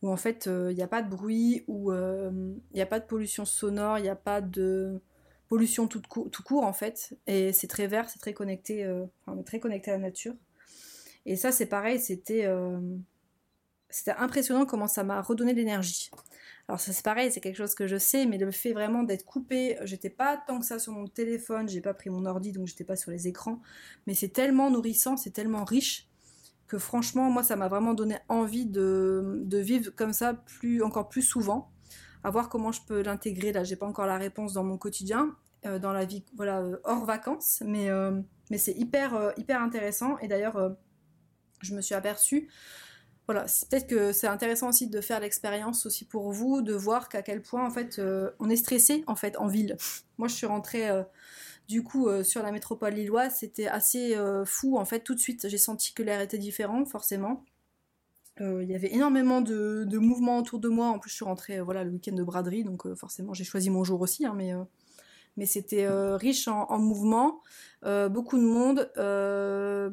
où 0.02 0.10
en 0.10 0.16
fait 0.16 0.46
il 0.46 0.74
n'y 0.74 0.82
a 0.82 0.88
pas 0.88 1.02
de 1.02 1.10
bruit, 1.10 1.64
où 1.66 1.92
il 1.92 2.60
n'y 2.74 2.80
a 2.80 2.86
pas 2.86 3.00
de 3.00 3.06
pollution 3.06 3.44
sonore, 3.44 3.98
il 3.98 4.02
n'y 4.02 4.08
a 4.08 4.16
pas 4.16 4.40
de 4.40 5.00
pollution 5.48 5.88
tout, 5.88 6.02
court 6.08 6.64
en 6.64 6.72
fait. 6.72 7.18
Et 7.26 7.52
c'est 7.52 7.66
très 7.66 7.86
vert, 7.86 8.08
c'est 8.08 8.18
très 8.18 8.34
connecté, 8.34 8.84
euh, 8.84 9.04
très 9.44 9.60
connecté 9.60 9.90
à 9.90 9.94
la 9.94 10.00
nature. 10.00 10.34
Et 11.26 11.36
ça 11.36 11.52
c'est 11.52 11.66
pareil, 11.66 11.98
c'était 11.98 12.44
euh, 12.44 12.78
c'était 13.90 14.12
impressionnant 14.12 14.66
comment 14.66 14.86
ça 14.86 15.04
m'a 15.04 15.20
redonné 15.20 15.54
l'énergie. 15.54 16.10
Alors 16.68 16.80
ça 16.80 16.92
c'est 16.92 17.04
pareil, 17.04 17.32
c'est 17.32 17.40
quelque 17.40 17.56
chose 17.56 17.74
que 17.74 17.86
je 17.86 17.96
sais, 17.96 18.26
mais 18.26 18.36
le 18.36 18.50
fait 18.50 18.72
vraiment 18.72 19.02
d'être 19.02 19.24
coupé, 19.24 19.78
j'étais 19.84 20.10
pas 20.10 20.36
tant 20.36 20.60
que 20.60 20.66
ça 20.66 20.78
sur 20.78 20.92
mon 20.92 21.06
téléphone, 21.06 21.66
j'ai 21.68 21.80
pas 21.80 21.94
pris 21.94 22.10
mon 22.10 22.26
ordi 22.26 22.52
donc 22.52 22.66
j'étais 22.66 22.84
pas 22.84 22.96
sur 22.96 23.10
les 23.10 23.26
écrans, 23.26 23.62
mais 24.06 24.12
c'est 24.12 24.28
tellement 24.28 24.70
nourrissant, 24.70 25.16
c'est 25.16 25.30
tellement 25.30 25.64
riche 25.64 26.08
que 26.66 26.76
franchement 26.76 27.30
moi 27.30 27.42
ça 27.42 27.56
m'a 27.56 27.68
vraiment 27.68 27.94
donné 27.94 28.18
envie 28.28 28.66
de, 28.66 29.46
vivre 29.50 29.90
comme 29.96 30.12
ça 30.12 30.34
plus 30.34 30.82
encore 30.82 31.08
plus 31.08 31.22
souvent 31.22 31.72
à 32.24 32.30
voir 32.30 32.48
comment 32.48 32.72
je 32.72 32.82
peux 32.82 33.02
l'intégrer. 33.02 33.52
Là, 33.52 33.64
j'ai 33.64 33.76
pas 33.76 33.86
encore 33.86 34.06
la 34.06 34.18
réponse 34.18 34.52
dans 34.52 34.64
mon 34.64 34.76
quotidien, 34.76 35.36
euh, 35.66 35.78
dans 35.78 35.92
la 35.92 36.04
vie, 36.04 36.24
voilà, 36.36 36.60
euh, 36.60 36.76
hors 36.84 37.04
vacances, 37.04 37.62
mais, 37.64 37.90
euh, 37.90 38.20
mais 38.50 38.58
c'est 38.58 38.72
hyper, 38.72 39.32
hyper 39.36 39.62
intéressant. 39.62 40.18
Et 40.18 40.28
d'ailleurs, 40.28 40.76
je 41.60 41.74
me 41.74 41.80
suis 41.80 41.94
aperçue, 41.94 42.48
voilà, 43.28 43.42
peut-être 43.70 43.86
que 43.86 44.12
c'est 44.12 44.26
intéressant 44.26 44.70
aussi 44.70 44.88
de 44.88 45.00
faire 45.00 45.20
l'expérience 45.20 45.86
aussi 45.86 46.04
pour 46.04 46.32
vous, 46.32 46.62
de 46.62 46.74
voir 46.74 47.08
qu'à 47.08 47.22
quel 47.22 47.42
point 47.42 47.64
en 47.64 47.70
fait 47.70 48.00
on 48.40 48.48
est 48.48 48.56
stressé 48.56 49.04
en 49.06 49.14
fait 49.14 49.36
en 49.36 49.46
ville. 49.46 49.76
Moi, 50.16 50.28
je 50.28 50.34
suis 50.34 50.46
rentrée 50.46 50.88
du 51.68 51.82
coup 51.82 52.08
sur 52.24 52.42
la 52.42 52.50
métropole 52.50 52.94
lilloise, 52.94 53.36
c'était 53.36 53.68
assez 53.68 54.16
fou 54.46 54.78
en 54.78 54.84
fait. 54.86 55.00
Tout 55.00 55.14
de 55.14 55.20
suite, 55.20 55.46
j'ai 55.48 55.58
senti 55.58 55.92
que 55.92 56.02
l'air 56.02 56.20
était 56.22 56.38
différent, 56.38 56.84
forcément. 56.86 57.44
Euh, 58.40 58.62
il 58.62 58.70
y 58.70 58.74
avait 58.74 58.92
énormément 58.92 59.40
de, 59.40 59.98
mouvements 59.98 60.38
autour 60.38 60.60
de 60.60 60.68
moi. 60.68 60.88
En 60.88 60.98
plus, 60.98 61.10
je 61.10 61.16
suis 61.16 61.24
rentrée 61.24 61.58
euh, 61.58 61.64
voilà, 61.64 61.84
le 61.84 61.90
week-end 61.90 62.12
de 62.12 62.22
braderie, 62.22 62.64
donc 62.64 62.86
euh, 62.86 62.94
forcément, 62.94 63.34
j'ai 63.34 63.44
choisi 63.44 63.70
mon 63.70 63.84
jour 63.84 64.00
aussi. 64.00 64.26
Hein, 64.26 64.36
mais 65.38 65.46
c'était 65.46 65.88
riche 66.16 66.48
en, 66.48 66.70
en 66.70 66.78
mouvements. 66.78 67.42
beaucoup 67.82 68.36
de 68.36 68.42
monde, 68.42 68.90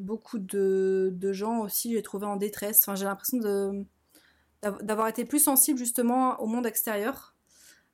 beaucoup 0.02 0.38
de, 0.38 1.32
gens 1.32 1.60
aussi, 1.60 1.92
j'ai 1.94 2.02
trouvé 2.02 2.26
en 2.26 2.36
détresse. 2.36 2.80
Enfin, 2.80 2.94
j'ai 2.96 3.06
l'impression 3.06 3.38
d'avoir 4.82 5.08
été 5.08 5.24
plus 5.24 5.38
sensible 5.38 5.78
justement 5.78 6.38
au 6.40 6.46
monde 6.46 6.66
extérieur. 6.66 7.34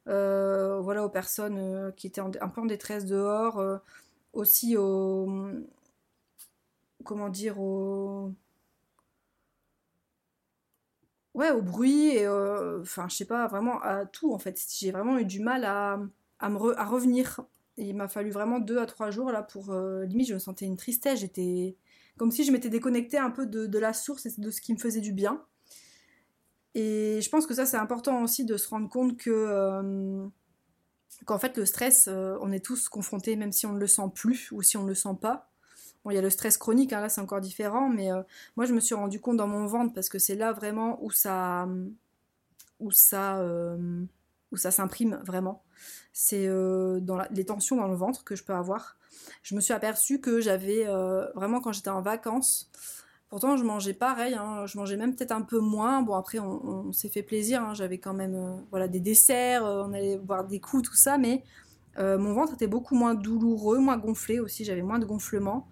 voilà, 0.07 1.05
aux 1.05 1.11
personnes 1.11 1.93
qui 1.97 2.09
étaient 2.09 2.21
un 2.21 2.49
peu 2.49 2.61
en 2.61 2.67
détresse 2.67 3.05
dehors. 3.07 3.63
aussi 4.33 4.77
au. 4.77 5.29
Comment 7.05 7.29
dire 7.29 7.59
ouais, 11.35 11.51
au 11.51 11.63
bruit, 11.63 12.09
et 12.17 12.27
euh, 12.27 12.81
enfin, 12.83 13.09
je 13.09 13.17
sais 13.17 13.25
pas, 13.25 13.47
vraiment 13.47 13.81
à 13.83 14.07
tout 14.07 14.33
en 14.33 14.39
fait. 14.39 14.61
J'ai 14.79 14.91
vraiment 14.93 15.19
eu 15.19 15.25
du 15.25 15.41
mal 15.41 15.65
à, 15.65 16.01
à, 16.43 16.49
me 16.51 16.59
revenir. 16.59 17.41
il 17.77 17.95
m'a 17.95 18.09
fallu 18.09 18.31
vraiment 18.31 18.59
deux 18.59 18.79
à 18.79 18.87
trois 18.87 19.11
jours 19.11 19.31
là 19.33 19.43
pour. 19.43 19.71
Euh, 19.71 20.05
limite, 20.05 20.29
je 20.29 20.35
me 20.35 20.39
sentais 20.39 20.67
une 20.67 20.77
tristesse. 20.77 21.21
J'étais 21.21 21.77
comme 22.19 22.31
si 22.31 22.45
je 22.45 22.53
m'étais 22.53 22.69
déconnectée 22.69 23.19
un 23.19 23.31
peu 23.31 23.47
de, 23.47 23.79
la 23.79 23.93
source 23.93 24.27
et 24.27 24.33
de 24.37 24.51
ce 24.51 24.61
qui 24.61 24.73
me 24.75 24.79
faisait 24.79 25.01
du 25.01 25.13
bien. 25.13 25.43
Et 26.75 27.21
je 27.23 27.29
pense 27.31 27.47
que 27.47 27.55
ça, 27.55 27.67
c'est 27.67 27.77
important 27.77 28.23
aussi 28.23 28.45
de 28.45 28.57
se 28.57 28.69
rendre 28.69 28.89
compte 28.89 29.17
que. 29.17 29.31
Euh, 29.31 30.27
qu'en 31.25 31.39
fait, 31.39 31.57
le 31.57 31.65
stress, 31.67 32.09
on 32.09 32.51
est 32.51 32.65
tous 32.65 32.89
confrontés, 32.89 33.37
même 33.37 33.53
si 33.53 33.65
on 33.67 33.73
ne 33.73 33.79
le 33.79 33.87
sent 33.87 34.11
plus 34.15 34.51
ou 34.51 34.63
si 34.63 34.77
on 34.77 34.83
ne 34.83 34.89
le 34.89 34.95
sent 34.95 35.17
pas. 35.21 35.53
Bon, 36.05 36.11
il 36.11 36.15
y 36.15 36.19
a 36.19 36.23
le 36.23 36.31
stress 36.31 36.59
chronique, 36.59 36.93
hein, 36.93 37.01
là 37.01 37.09
c'est 37.09 37.21
encore 37.21 37.41
différent, 37.41 37.89
mais 37.89 38.11
euh, 38.11 38.23
moi 38.57 38.67
je 38.67 38.75
me 38.75 38.81
suis 38.81 38.95
rendu 38.95 39.21
compte 39.21 39.37
dans 39.37 39.47
mon 39.47 39.67
ventre 39.67 39.95
parce 39.95 40.09
que 40.09 40.19
c'est 40.19 40.35
là 40.35 40.53
vraiment 40.53 40.99
où 41.03 41.13
ça, 41.13 41.69
où 42.81 42.91
ça, 42.91 43.39
euh, 43.39 44.05
où 44.53 44.57
ça 44.57 44.71
s'imprime 44.71 45.21
vraiment. 45.25 45.63
C'est 46.13 46.47
euh, 46.47 47.01
dans 47.01 47.19
les 47.31 47.45
tensions 47.45 47.77
dans 47.77 47.89
le 47.89 47.97
ventre 47.97 48.25
que 48.25 48.37
je 48.37 48.45
peux 48.45 48.55
avoir. 48.55 48.97
Je 49.43 49.55
me 49.55 49.61
suis 49.61 49.73
aperçue 49.73 50.21
que 50.21 50.41
j'avais 50.41 50.87
vraiment 51.35 51.61
quand 51.61 51.73
j'étais 51.73 51.91
en 51.91 52.03
vacances. 52.03 52.71
Pourtant, 53.29 53.57
je 53.57 53.65
mangeais 53.65 53.95
pareil, 53.95 54.35
hein, 54.35 54.67
je 54.67 54.77
mangeais 54.77 54.97
même 54.97 55.15
peut-être 55.15 55.33
un 55.33 55.43
peu 55.43 55.59
moins. 55.59 56.03
Bon, 56.03 56.15
après, 56.15 56.39
on, 56.39 56.93
s'est 56.93 57.09
fait 57.09 57.23
plaisir. 57.23 57.63
Hein, 57.63 57.75
j'avais 57.75 57.99
quand 57.99 58.15
même 58.15 58.63
voilà, 58.71 58.89
des 58.89 59.01
desserts, 59.01 59.65
on 59.65 59.93
allait 59.93 60.19
boire 60.19 60.45
des 60.45 60.61
coups, 60.61 60.89
tout 60.89 60.95
ça, 60.95 61.19
mais 61.19 61.43
mon 61.99 62.33
ventre 62.33 62.55
était 62.55 62.67
beaucoup 62.67 62.95
moins 62.95 63.15
douloureux, 63.15 63.79
moins 63.79 63.99
gonflé 63.99 64.41
aussi. 64.41 64.65
J'avais 64.65 64.83
moins 64.83 64.99
de 64.99 65.07
gonflement. 65.07 65.69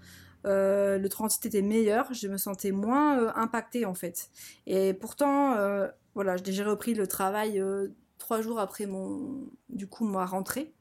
Euh, 0.46 0.98
le 0.98 1.08
transit 1.08 1.44
était 1.46 1.62
meilleur, 1.62 2.12
je 2.14 2.26
me 2.28 2.38
sentais 2.38 2.72
moins 2.72 3.20
euh, 3.20 3.32
impactée 3.34 3.84
en 3.84 3.94
fait. 3.94 4.30
Et 4.66 4.94
pourtant, 4.94 5.54
euh, 5.54 5.88
voilà, 6.14 6.36
j'ai 6.42 6.62
repris 6.64 6.94
le 6.94 7.06
travail 7.06 7.62
trois 8.30 8.42
jours 8.42 8.60
après 8.60 8.86
mon, 8.86 9.50
du 9.68 9.88
coup, 9.88 10.04
ma 10.04 10.24
rentrée. 10.24 10.72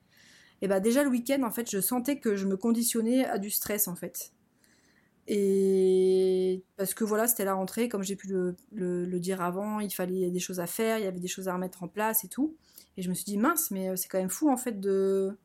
Et 0.61 0.67
bah 0.67 0.79
déjà 0.79 1.03
le 1.03 1.09
week-end, 1.09 1.41
en 1.41 1.49
fait, 1.49 1.67
je 1.67 1.79
sentais 1.79 2.19
que 2.19 2.35
je 2.35 2.45
me 2.45 2.57
conditionnais 2.57 3.25
à 3.25 3.39
du 3.39 3.49
stress 3.49 3.87
en 3.87 3.95
fait. 3.95 4.33
Et 5.25 6.63
parce 6.77 6.93
que 6.93 7.03
voilà, 7.03 7.27
c'était 7.27 7.45
la 7.45 7.55
rentrée, 7.55 7.89
comme 7.89 8.03
j'ai 8.03 8.15
pu 8.15 8.27
le, 8.71 9.19
dire 9.19 9.41
avant, 9.41 9.79
il 9.79 9.91
fallait 9.91 10.29
des 10.29 10.39
choses 10.39 10.59
à 10.59 10.67
faire, 10.67 10.99
il 10.99 11.05
y 11.05 11.07
avait 11.07 11.19
des 11.19 11.27
choses 11.27 11.47
à 11.47 11.53
remettre 11.53 11.81
en 11.81 11.87
place 11.87 12.23
et 12.23 12.27
tout. 12.27 12.55
Et 12.97 13.01
je 13.01 13.09
me 13.09 13.15
suis 13.15 13.25
dit, 13.25 13.37
mince, 13.37 13.71
mais 13.71 13.97
c'est 13.97 14.09
quand 14.09 14.19
même 14.19 14.29
fou 14.29 14.51
en 14.51 14.57
fait 14.57 14.79
de, 14.79 15.35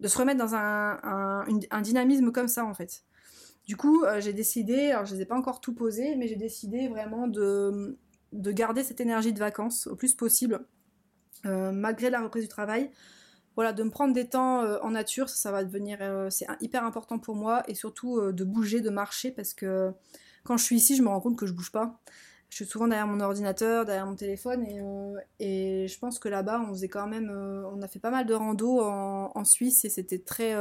de 0.00 0.08
se 0.08 0.18
remettre 0.18 0.38
dans 0.38 0.56
un, 0.56 1.44
un 1.70 1.80
dynamisme 1.80 2.32
comme 2.32 2.48
ça 2.48 2.64
en 2.64 2.74
fait. 2.74 3.04
Du 3.66 3.76
coup, 3.76 4.02
euh, 4.02 4.20
j'ai 4.20 4.32
décidé, 4.32 4.90
alors 4.90 5.04
je 5.04 5.14
les 5.14 5.22
ai 5.22 5.26
pas 5.26 5.36
encore 5.36 5.60
tout 5.60 5.74
posé, 5.74 6.16
mais 6.16 6.26
j'ai 6.26 6.34
décidé 6.34 6.88
vraiment 6.88 7.28
de, 7.28 7.96
de, 8.32 8.50
garder 8.50 8.82
cette 8.82 9.00
énergie 9.00 9.32
de 9.32 9.38
vacances 9.38 9.86
au 9.86 9.94
plus 9.94 10.14
possible, 10.14 10.54
euh, 10.54 10.79
malgré 11.44 12.10
la 12.10 12.22
reprise 12.22 12.44
du 12.44 12.48
travail. 12.48 12.90
Voilà, 13.56 13.72
de 13.72 13.82
me 13.82 13.90
prendre 13.90 14.14
des 14.14 14.28
temps 14.28 14.62
euh, 14.62 14.78
en 14.82 14.90
nature, 14.90 15.28
ça, 15.28 15.50
va 15.50 15.64
devenir, 15.64 15.98
c'est 16.30 16.46
hyper 16.60 16.84
important 16.84 17.18
pour 17.18 17.34
moi, 17.34 17.62
et 17.68 17.74
surtout 17.74 18.32
de 18.32 18.44
bouger, 18.44 18.80
de 18.80 18.90
marcher, 18.90 19.30
parce 19.32 19.54
que 19.54 19.92
quand 20.44 20.56
je 20.56 20.64
suis 20.64 20.76
ici, 20.76 20.96
je 20.96 21.02
me 21.02 21.08
rends 21.08 21.20
compte 21.20 21.36
que 21.36 21.46
je 21.46 21.52
bouge 21.52 21.72
pas. 21.72 22.00
Je 22.48 22.56
suis 22.56 22.64
souvent 22.64 22.88
derrière 22.88 23.06
mon 23.06 23.20
ordinateur, 23.20 23.84
derrière 23.84 24.06
mon 24.06 24.16
téléphone, 24.16 24.64
et, 24.64 25.84
et 25.84 25.88
je 25.88 25.98
pense 25.98 26.18
que 26.18 26.28
là-bas, 26.28 26.64
on 26.68 26.72
faisait 26.72 26.88
quand 26.88 27.06
même, 27.06 27.30
on 27.30 27.82
a 27.82 27.88
fait 27.88 27.98
pas 27.98 28.10
mal 28.10 28.26
de 28.26 28.34
rando 28.34 28.80
en, 28.80 29.30
en 29.34 29.44
Suisse, 29.44 29.84
et 29.84 29.90
c'était 29.90 30.20
très 30.20 30.54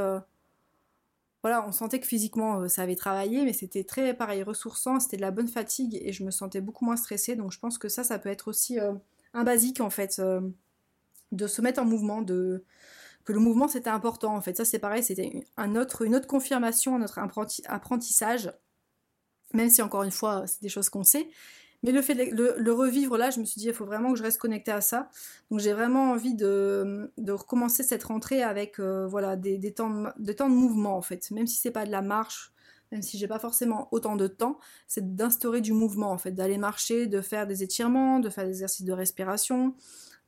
voilà, 1.41 1.65
on 1.65 1.71
sentait 1.71 2.01
que 2.01 2.08
physiquement 2.08 2.67
ça 2.67 2.82
avait 2.82 2.97
travaillé, 2.97 3.45
mais 3.45 3.53
c'était 3.53 3.86
très 3.86 4.13
pareil 4.13 4.43
ressourçant, 4.43 4.99
c'était 4.99 5.15
de 5.15 5.21
la 5.21 5.32
bonne 5.32 5.47
fatigue 5.47 5.97
et 6.01 6.12
je 6.12 6.25
me 6.25 6.32
sentais 6.32 6.60
beaucoup 6.60 6.84
moins 6.84 6.97
stressée. 6.97 7.38
Donc 7.38 7.53
je 7.53 7.60
pense 7.60 7.77
que 7.77 7.88
ça, 7.88 8.03
ça 8.03 8.19
peut 8.19 8.27
être 8.27 8.49
aussi 8.49 8.77
un 9.34 9.44
basique 9.44 9.82
en 9.82 9.89
fait, 9.89 10.22
de 11.32 11.48
se 11.48 11.62
mettre 11.62 11.82
en 11.82 11.86
mouvement, 11.86 12.22
de 12.22 12.63
que 13.26 13.34
le 13.34 13.39
mouvement 13.39 13.68
c'était 13.68 13.89
important 13.89 14.36
en 14.36 14.42
fait. 14.42 14.58
Ça 14.58 14.65
c'est 14.65 14.80
pareil, 14.80 15.04
c'était 15.04 15.46
un 15.58 15.76
autre, 15.76 16.04
une 16.04 16.15
autre 16.15 16.28
confirmation 16.28 16.96
à 16.96 17.00
notre 17.00 17.20
apprentissage, 17.68 18.52
même 19.54 19.70
si 19.70 19.82
encore 19.82 20.04
une 20.04 20.12
fois 20.12 20.48
c'est 20.48 20.62
des 20.62 20.70
choses 20.70 20.89
qu'on 20.89 21.04
sait. 21.04 21.30
Mais 21.84 21.92
le 21.92 22.02
fait 22.02 22.15
de 22.15 22.56
le, 22.58 22.74
revivre 22.74 23.18
là, 23.18 23.30
je 23.30 23.39
me 23.39 23.46
suis 23.46 23.60
dit, 23.60 23.68
il 23.68 23.74
faut 23.74 23.86
vraiment 23.86 24.12
que 24.12 24.18
je 24.18 24.24
reste 24.24 24.39
connectée 24.39 24.72
à 24.72 24.82
ça. 24.82 25.10
Donc 25.50 25.60
j'ai 25.62 25.72
vraiment 25.74 26.12
envie 26.12 26.34
de, 26.34 27.12
recommencer 27.28 27.84
cette 27.84 28.04
rentrée 28.04 28.44
avec 28.44 28.80
euh, 28.80 29.08
voilà, 29.08 29.38
des, 29.38 29.74
temps 29.74 30.12
de, 30.18 30.34
temps 30.34 30.50
de 30.50 30.56
mouvement 30.56 30.98
en 30.98 31.02
fait. 31.02 31.32
Même 31.32 31.48
si 31.48 31.56
c'est 31.56 31.72
pas 31.72 31.86
de 31.86 31.92
la 31.92 32.02
marche, 32.02 32.52
même 32.91 33.02
si 33.02 33.17
j'ai 33.17 33.28
pas 33.28 33.39
forcément 33.39 33.88
autant 33.91 34.15
de 34.15 34.28
temps, 34.28 34.60
c'est 34.88 35.15
d'instaurer 35.15 35.62
du 35.62 35.73
mouvement 35.73 36.12
en 36.12 36.17
fait, 36.17 36.32
d'aller 36.32 36.58
marcher, 36.58 37.08
de 37.08 37.21
faire 37.21 37.47
des 37.47 37.63
étirements, 37.63 38.19
de 38.19 38.30
faire 38.30 38.45
des 38.45 38.52
exercices 38.52 38.86
de 38.86 38.93
respiration, 38.93 39.75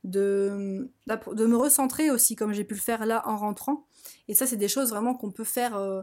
de, 0.04 0.90
de 1.06 1.46
me 1.46 1.56
recentrer 1.56 2.10
aussi 2.10 2.36
comme 2.36 2.52
j'ai 2.52 2.64
pu 2.64 2.74
le 2.74 2.80
faire 2.80 3.06
là 3.06 3.22
en 3.26 3.36
rentrant. 3.36 3.86
Et 4.28 4.34
ça, 4.34 4.46
c'est 4.46 4.56
des 4.56 4.68
choses 4.68 4.90
vraiment 4.90 5.14
qu'on 5.14 5.30
peut 5.30 5.44
faire 5.44 5.76
euh, 5.76 6.02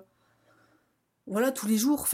voilà, 1.28 1.52
tous 1.52 1.68
les 1.68 1.78
jours. 1.78 2.08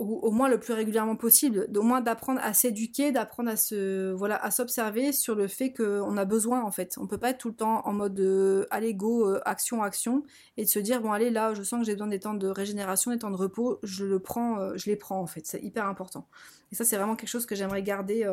Au 0.00 0.30
moins 0.30 0.48
le 0.48 0.58
plus 0.58 0.72
régulièrement 0.72 1.16
possible, 1.16 1.68
au 1.76 1.82
moins 1.82 2.00
d'apprendre 2.00 2.40
à 2.42 2.54
s'éduquer, 2.54 3.12
d'apprendre 3.12 3.50
à 3.50 3.56
se 3.56 4.12
voilà 4.12 4.42
à 4.42 4.50
s'observer 4.50 5.12
sur 5.12 5.34
le 5.34 5.46
fait 5.46 5.72
qu'on 5.72 6.16
a 6.16 6.24
besoin 6.24 6.62
en 6.62 6.70
fait. 6.70 6.96
On 6.98 7.06
peut 7.06 7.18
pas 7.18 7.30
être 7.30 7.38
tout 7.38 7.48
le 7.48 7.54
temps 7.54 7.86
en 7.86 7.92
mode 7.92 8.18
euh, 8.20 8.66
allez 8.70 8.94
go 8.94 9.28
euh, 9.28 9.40
action 9.44 9.82
action 9.82 10.22
et 10.56 10.64
de 10.64 10.68
se 10.68 10.78
dire 10.78 11.02
bon 11.02 11.12
allez 11.12 11.30
là 11.30 11.52
je 11.54 11.62
sens 11.62 11.80
que 11.80 11.86
j'ai 11.86 11.92
besoin 11.92 12.06
des 12.06 12.20
temps 12.20 12.34
de 12.34 12.48
régénération, 12.48 13.10
des 13.10 13.18
temps 13.18 13.30
de 13.30 13.36
repos, 13.36 13.78
je 13.82 14.06
le 14.06 14.20
prends, 14.20 14.58
euh, 14.58 14.72
je 14.76 14.86
les 14.86 14.96
prends 14.96 15.20
en 15.20 15.26
fait. 15.26 15.46
C'est 15.46 15.62
hyper 15.62 15.86
important. 15.86 16.26
Et 16.72 16.74
ça 16.74 16.84
c'est 16.84 16.96
vraiment 16.96 17.16
quelque 17.16 17.28
chose 17.28 17.46
que 17.46 17.54
j'aimerais 17.54 17.82
garder 17.82 18.26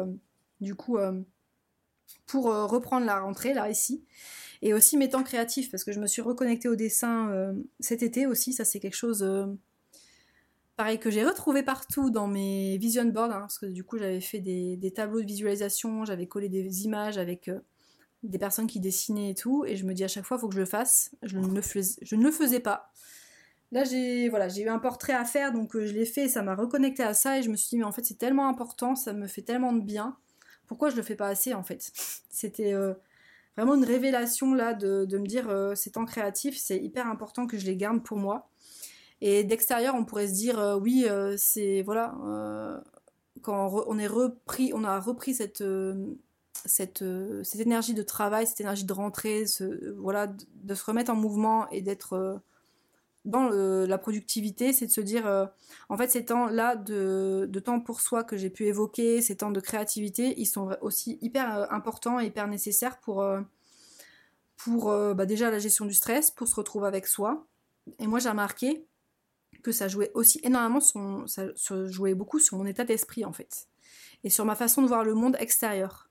du 0.61 0.75
coup 0.75 0.97
pour 2.27 2.45
reprendre 2.45 3.05
la 3.05 3.19
rentrée 3.19 3.53
là 3.53 3.69
ici. 3.69 4.05
Et 4.61 4.73
aussi 4.73 4.95
mes 4.97 5.09
temps 5.09 5.23
créatifs 5.23 5.69
parce 5.71 5.83
que 5.83 5.91
je 5.91 5.99
me 5.99 6.07
suis 6.07 6.21
reconnectée 6.21 6.69
au 6.69 6.75
dessin 6.75 7.53
cet 7.79 8.03
été 8.03 8.27
aussi. 8.27 8.53
Ça 8.53 8.63
c'est 8.63 8.79
quelque 8.79 8.95
chose 8.95 9.23
pareil 10.77 10.99
que 10.99 11.09
j'ai 11.09 11.25
retrouvé 11.25 11.63
partout 11.63 12.11
dans 12.11 12.27
mes 12.27 12.77
vision 12.77 13.03
boards, 13.05 13.31
hein, 13.31 13.39
parce 13.41 13.57
que 13.57 13.65
du 13.65 13.83
coup 13.83 13.97
j'avais 13.97 14.21
fait 14.21 14.39
des, 14.39 14.93
tableaux 14.95 15.21
de 15.21 15.25
visualisation, 15.25 16.05
j'avais 16.05 16.27
collé 16.27 16.49
des 16.49 16.85
images 16.85 17.17
avec 17.17 17.49
euh, 17.49 17.59
des 18.23 18.37
personnes 18.37 18.67
qui 18.67 18.79
dessinaient 18.79 19.31
et 19.31 19.35
tout, 19.35 19.65
et 19.65 19.75
je 19.75 19.85
me 19.85 19.93
dis 19.93 20.03
à 20.03 20.07
chaque 20.07 20.23
fois 20.23 20.37
il 20.37 20.39
faut 20.39 20.47
que 20.47 20.53
je 20.53 20.59
le 20.59 20.65
fasse, 20.65 21.11
je 21.23 21.37
ne 21.39 21.53
le, 21.53 21.61
faisais, 22.31 22.59
pas. 22.59 22.93
Là 23.71 23.83
j'ai 23.83 24.29
voilà, 24.29 24.47
j'ai 24.49 24.61
eu 24.61 24.69
un 24.69 24.77
portrait 24.77 25.13
à 25.13 25.25
faire, 25.25 25.51
donc 25.51 25.75
euh, 25.75 25.87
je 25.87 25.93
l'ai 25.93 26.05
fait, 26.05 26.27
ça 26.27 26.43
m'a 26.43 26.53
reconnecté 26.53 27.01
à 27.01 27.15
ça, 27.15 27.39
et 27.39 27.41
je 27.41 27.49
me 27.49 27.55
suis 27.55 27.69
dit 27.69 27.77
mais 27.77 27.83
en 27.83 27.91
fait 27.91 28.05
c'est 28.05 28.19
tellement 28.19 28.47
important, 28.47 28.95
ça 28.95 29.13
me 29.13 29.25
fait 29.25 29.41
tellement 29.41 29.73
de 29.73 29.81
bien, 29.81 30.15
pourquoi 30.67 30.91
je 30.91 30.95
le 30.95 31.01
fais 31.01 31.15
pas 31.15 31.27
assez 31.27 31.55
en 31.55 31.63
fait? 31.63 31.91
C'était 32.29 32.73
euh, 32.73 32.93
vraiment 33.57 33.73
une 33.73 33.85
révélation 33.85 34.53
là 34.53 34.75
de, 34.75 35.05
de 35.05 35.17
me 35.17 35.25
dire 35.25 35.73
ces 35.75 35.89
temps 35.89 36.05
créatifs, 36.05 36.55
c'est 36.55 36.77
hyper 36.77 37.07
important 37.07 37.47
que 37.47 37.57
je 37.57 37.65
les 37.65 37.75
garde 37.75 38.03
pour 38.03 38.17
moi. 38.17 38.51
Et 39.21 39.43
d'extérieur, 39.43 39.95
on 39.95 40.05
pourrait 40.05 40.27
se 40.27 40.33
dire, 40.33 40.59
euh, 40.59 40.77
oui, 40.77 41.05
euh, 41.07 41.35
c'est 41.37 41.81
voilà, 41.81 42.15
euh, 42.25 42.79
quand 43.41 43.85
on, 43.87 43.97
est 43.97 44.07
repris, 44.07 44.71
on 44.73 44.83
a 44.83 44.99
repris 44.99 45.33
cette 45.33 45.63
cette, 46.65 47.03
cette 47.43 47.61
énergie 47.61 47.93
de 47.93 48.03
travail, 48.03 48.47
cette 48.47 48.61
énergie 48.61 48.83
de 48.83 48.93
rentrée, 48.93 49.45
voilà, 49.97 50.27
de, 50.27 50.75
se 50.75 50.83
remettre 50.83 51.11
en 51.11 51.15
mouvement 51.15 51.69
et 51.69 51.81
d'être 51.81 52.41
dans 53.25 53.49
la 53.49 53.97
productivité, 53.97 54.73
c'est 54.73 54.87
de 54.87 54.91
se 54.91 55.01
dire, 55.01 55.49
en 55.89 55.97
fait, 55.97 56.09
ces 56.09 56.25
temps-là 56.25 56.75
de, 56.75 57.47
de, 57.49 57.59
temps 57.59 57.79
pour 57.79 58.01
soi 58.01 58.23
que 58.23 58.37
j'ai 58.37 58.49
pu 58.49 58.65
évoquer, 58.65 59.21
ces 59.21 59.37
temps 59.37 59.51
de 59.51 59.59
créativité, 59.59 60.33
ils 60.39 60.45
sont 60.45 60.75
aussi 60.81 61.19
hyper 61.21 61.71
importants 61.71 62.19
et 62.19 62.25
hyper 62.25 62.47
nécessaires 62.47 62.99
pour, 62.99 63.25
pour 64.57 64.85
bah 65.15 65.25
déjà 65.25 65.51
la 65.51 65.59
gestion 65.59 65.85
du 65.85 65.93
stress, 65.93 66.31
pour 66.31 66.47
se 66.47 66.55
retrouver 66.55 66.87
avec 66.87 67.07
soi. 67.07 67.45
Et 67.99 68.07
moi, 68.07 68.19
j'ai 68.19 68.29
remarqué 68.29 68.85
que 69.61 69.71
ça 69.71 69.87
jouait 69.87 70.11
aussi 70.13 70.39
énormément, 70.43 70.79
ça, 71.27 71.47
jouait 71.85 72.13
beaucoup 72.13 72.39
sur 72.39 72.57
mon 72.57 72.65
état 72.65 72.83
d'esprit 72.83 73.25
en 73.25 73.33
fait, 73.33 73.67
et 74.23 74.29
sur 74.29 74.45
ma 74.45 74.55
façon 74.55 74.81
de 74.81 74.87
voir 74.87 75.03
le 75.03 75.13
monde 75.13 75.35
extérieur. 75.39 76.09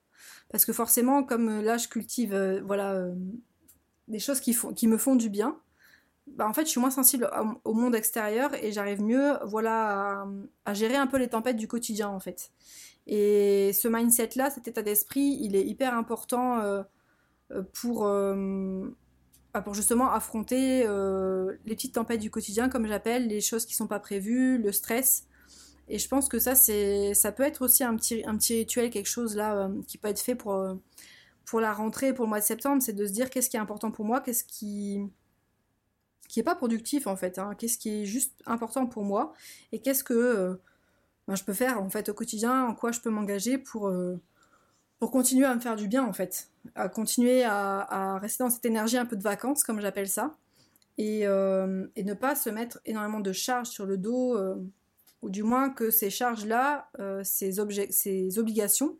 Parce 0.50 0.64
que 0.64 0.72
forcément, 0.72 1.24
comme 1.24 1.48
euh, 1.48 1.62
là 1.62 1.76
je 1.76 1.88
cultive 1.88 2.32
euh, 2.32 2.60
voilà, 2.64 2.92
euh, 2.94 3.14
des 4.08 4.18
choses 4.18 4.40
qui, 4.40 4.52
font, 4.52 4.72
qui 4.72 4.86
me 4.86 4.96
font 4.96 5.16
du 5.16 5.28
bien, 5.28 5.58
bah, 6.28 6.48
en 6.48 6.52
fait 6.52 6.62
je 6.62 6.70
suis 6.70 6.80
moins 6.80 6.90
sensible 6.90 7.28
au, 7.64 7.74
monde 7.74 7.94
extérieur 7.94 8.52
et 8.62 8.72
j'arrive 8.72 9.02
mieux 9.02 9.34
voilà, 9.44 10.26
à, 10.64 10.74
gérer 10.74 10.96
un 10.96 11.06
peu 11.06 11.18
les 11.18 11.28
tempêtes 11.28 11.56
du 11.56 11.68
quotidien 11.68 12.08
en 12.08 12.20
fait. 12.20 12.50
Et 13.08 13.72
ce 13.72 13.86
mindset-là, 13.86 14.50
cet 14.50 14.66
état 14.66 14.82
d'esprit, 14.82 15.38
il 15.40 15.54
est 15.54 15.64
hyper 15.64 15.94
important 15.94 16.84
pour 17.72 18.04
pour 19.62 19.74
justement 19.74 20.10
affronter 20.12 20.84
euh, 20.86 21.56
les 21.64 21.74
petites 21.74 21.94
tempêtes 21.94 22.20
du 22.20 22.30
quotidien, 22.30 22.68
comme 22.68 22.86
j'appelle, 22.86 23.26
les 23.26 23.40
choses 23.40 23.66
qui 23.66 23.74
sont 23.74 23.86
pas 23.86 24.00
prévues, 24.00 24.58
le 24.58 24.72
stress. 24.72 25.26
Et 25.88 25.98
je 25.98 26.08
pense 26.08 26.28
que 26.28 26.38
ça, 26.38 26.54
ça 26.54 27.32
peut 27.32 27.42
être 27.42 27.62
aussi 27.62 27.84
un 27.84 27.94
petit, 27.96 28.24
un 28.26 28.36
petit 28.36 28.54
rituel, 28.54 28.90
quelque 28.90 29.08
chose 29.08 29.36
là 29.36 29.56
euh, 29.56 29.82
qui 29.86 29.98
peut 29.98 30.08
être 30.08 30.20
fait 30.20 30.34
pour, 30.34 30.54
euh, 30.54 30.74
pour 31.44 31.60
la 31.60 31.72
rentrée, 31.72 32.12
pour 32.12 32.24
le 32.24 32.28
mois 32.28 32.40
de 32.40 32.44
septembre, 32.44 32.82
c'est 32.82 32.92
de 32.92 33.06
se 33.06 33.12
dire 33.12 33.30
qu'est-ce 33.30 33.48
qui 33.48 33.56
est 33.56 33.60
important 33.60 33.90
pour 33.90 34.04
moi, 34.04 34.20
qu'est-ce 34.20 34.44
qui 34.44 35.00
qui 36.28 36.42
pas 36.42 36.56
productif 36.56 37.06
en 37.06 37.14
fait, 37.14 37.38
hein, 37.38 37.54
qu'est-ce 37.56 37.78
qui 37.78 38.02
est 38.02 38.04
juste 38.04 38.34
important 38.46 38.86
pour 38.86 39.04
moi 39.04 39.32
et 39.70 39.78
qu'est-ce 39.78 40.02
que 40.02 40.60
ben, 41.28 41.36
je 41.36 41.44
peux 41.44 41.52
faire 41.52 41.80
en 41.80 41.88
fait 41.88 42.08
au 42.08 42.14
quotidien, 42.14 42.64
en 42.66 42.74
quoi 42.74 42.90
je 42.90 43.00
peux 43.00 43.10
m'engager 43.10 43.58
pour 43.58 43.88
pour 44.98 45.10
continuer 45.10 45.44
à 45.44 45.54
me 45.54 45.60
faire 45.60 45.76
du 45.76 45.88
bien 45.88 46.04
en 46.04 46.12
fait, 46.12 46.48
à 46.74 46.88
continuer 46.88 47.44
à, 47.44 48.18
rester 48.20 48.44
dans 48.44 48.50
cette 48.50 48.64
énergie 48.64 48.96
un 48.96 49.06
peu 49.06 49.16
de 49.16 49.22
vacances 49.22 49.62
comme 49.64 49.80
j'appelle 49.80 50.08
ça, 50.08 50.36
et, 50.98 51.26
euh, 51.26 51.86
ne 51.96 52.14
pas 52.14 52.34
se 52.34 52.48
mettre 52.48 52.80
énormément 52.86 53.20
de 53.20 53.32
charges 53.32 53.68
sur 53.68 53.84
le 53.84 53.98
dos, 53.98 54.36
euh, 54.36 54.56
ou 55.22 55.28
du 55.28 55.42
moins 55.42 55.70
que 55.70 55.90
ces 55.90 56.08
charges-là, 56.08 56.88
euh, 56.98 57.22
ces, 57.24 57.56
ces 57.90 58.38
obligations, 58.38 58.96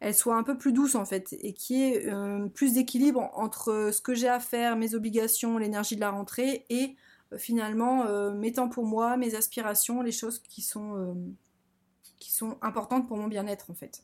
elles 0.00 0.14
soient 0.14 0.36
un 0.36 0.42
peu 0.42 0.58
plus 0.58 0.72
douces 0.72 0.96
en 0.96 1.04
fait, 1.04 1.32
et 1.40 1.52
qu'il 1.52 1.76
y 1.76 1.82
ait 1.82 2.12
plus 2.54 2.74
d'équilibre 2.74 3.30
entre 3.34 3.90
ce 3.92 4.00
que 4.00 4.14
j'ai 4.14 4.28
à 4.28 4.40
faire, 4.40 4.76
mes 4.76 4.94
obligations, 4.96 5.58
l'énergie 5.58 5.94
de 5.94 6.00
la 6.00 6.10
rentrée, 6.10 6.66
et 6.70 6.96
finalement 7.36 8.32
mes 8.32 8.52
temps 8.52 8.68
pour 8.68 8.84
moi, 8.84 9.16
mes 9.16 9.36
aspirations, 9.36 10.02
les 10.02 10.10
choses 10.10 10.40
qui 10.40 10.60
sont, 10.60 11.16
qui 12.18 12.32
sont 12.32 12.58
importantes 12.62 13.06
pour 13.06 13.16
mon 13.16 13.28
bien-être 13.28 13.70
en 13.70 13.74
fait. 13.74 14.02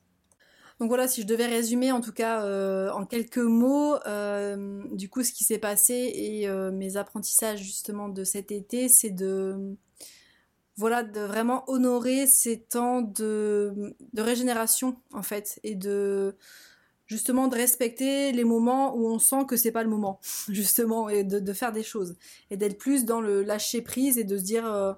Donc 0.80 0.88
voilà, 0.88 1.08
si 1.08 1.22
je 1.22 1.26
devais 1.26 1.46
résumer 1.46 1.90
en 1.90 2.00
tout 2.00 2.12
cas 2.12 2.44
euh, 2.44 2.90
en 2.92 3.04
quelques 3.04 3.38
mots, 3.38 3.96
euh, 4.06 4.82
du 4.92 5.08
coup 5.08 5.24
ce 5.24 5.32
qui 5.32 5.42
s'est 5.42 5.58
passé 5.58 6.12
et 6.14 6.48
euh, 6.48 6.70
mes 6.70 6.96
apprentissages 6.96 7.60
justement 7.60 8.08
de 8.08 8.22
cet 8.22 8.52
été, 8.52 8.88
c'est 8.88 9.10
de 9.10 9.76
voilà 10.76 11.02
de 11.02 11.20
vraiment 11.20 11.68
honorer 11.68 12.28
ces 12.28 12.60
temps 12.60 13.02
de, 13.02 13.96
régénération 14.16 15.00
en 15.12 15.22
fait 15.22 15.58
et 15.64 15.74
de 15.74 16.36
justement 17.06 17.48
de 17.48 17.56
respecter 17.56 18.30
les 18.30 18.44
moments 18.44 18.94
où 18.94 19.08
on 19.08 19.18
sent 19.18 19.46
que 19.48 19.56
c'est 19.56 19.72
pas 19.72 19.82
le 19.82 19.88
moment 19.90 20.20
justement 20.48 21.08
et 21.08 21.24
de, 21.24 21.40
de, 21.40 21.52
faire 21.52 21.72
des 21.72 21.82
choses 21.82 22.14
et 22.50 22.56
d'être 22.56 22.78
plus 22.78 23.04
dans 23.04 23.20
le 23.20 23.42
lâcher 23.42 23.82
prise 23.82 24.16
et 24.16 24.24
de 24.24 24.38
se 24.38 24.44
dire 24.44 24.96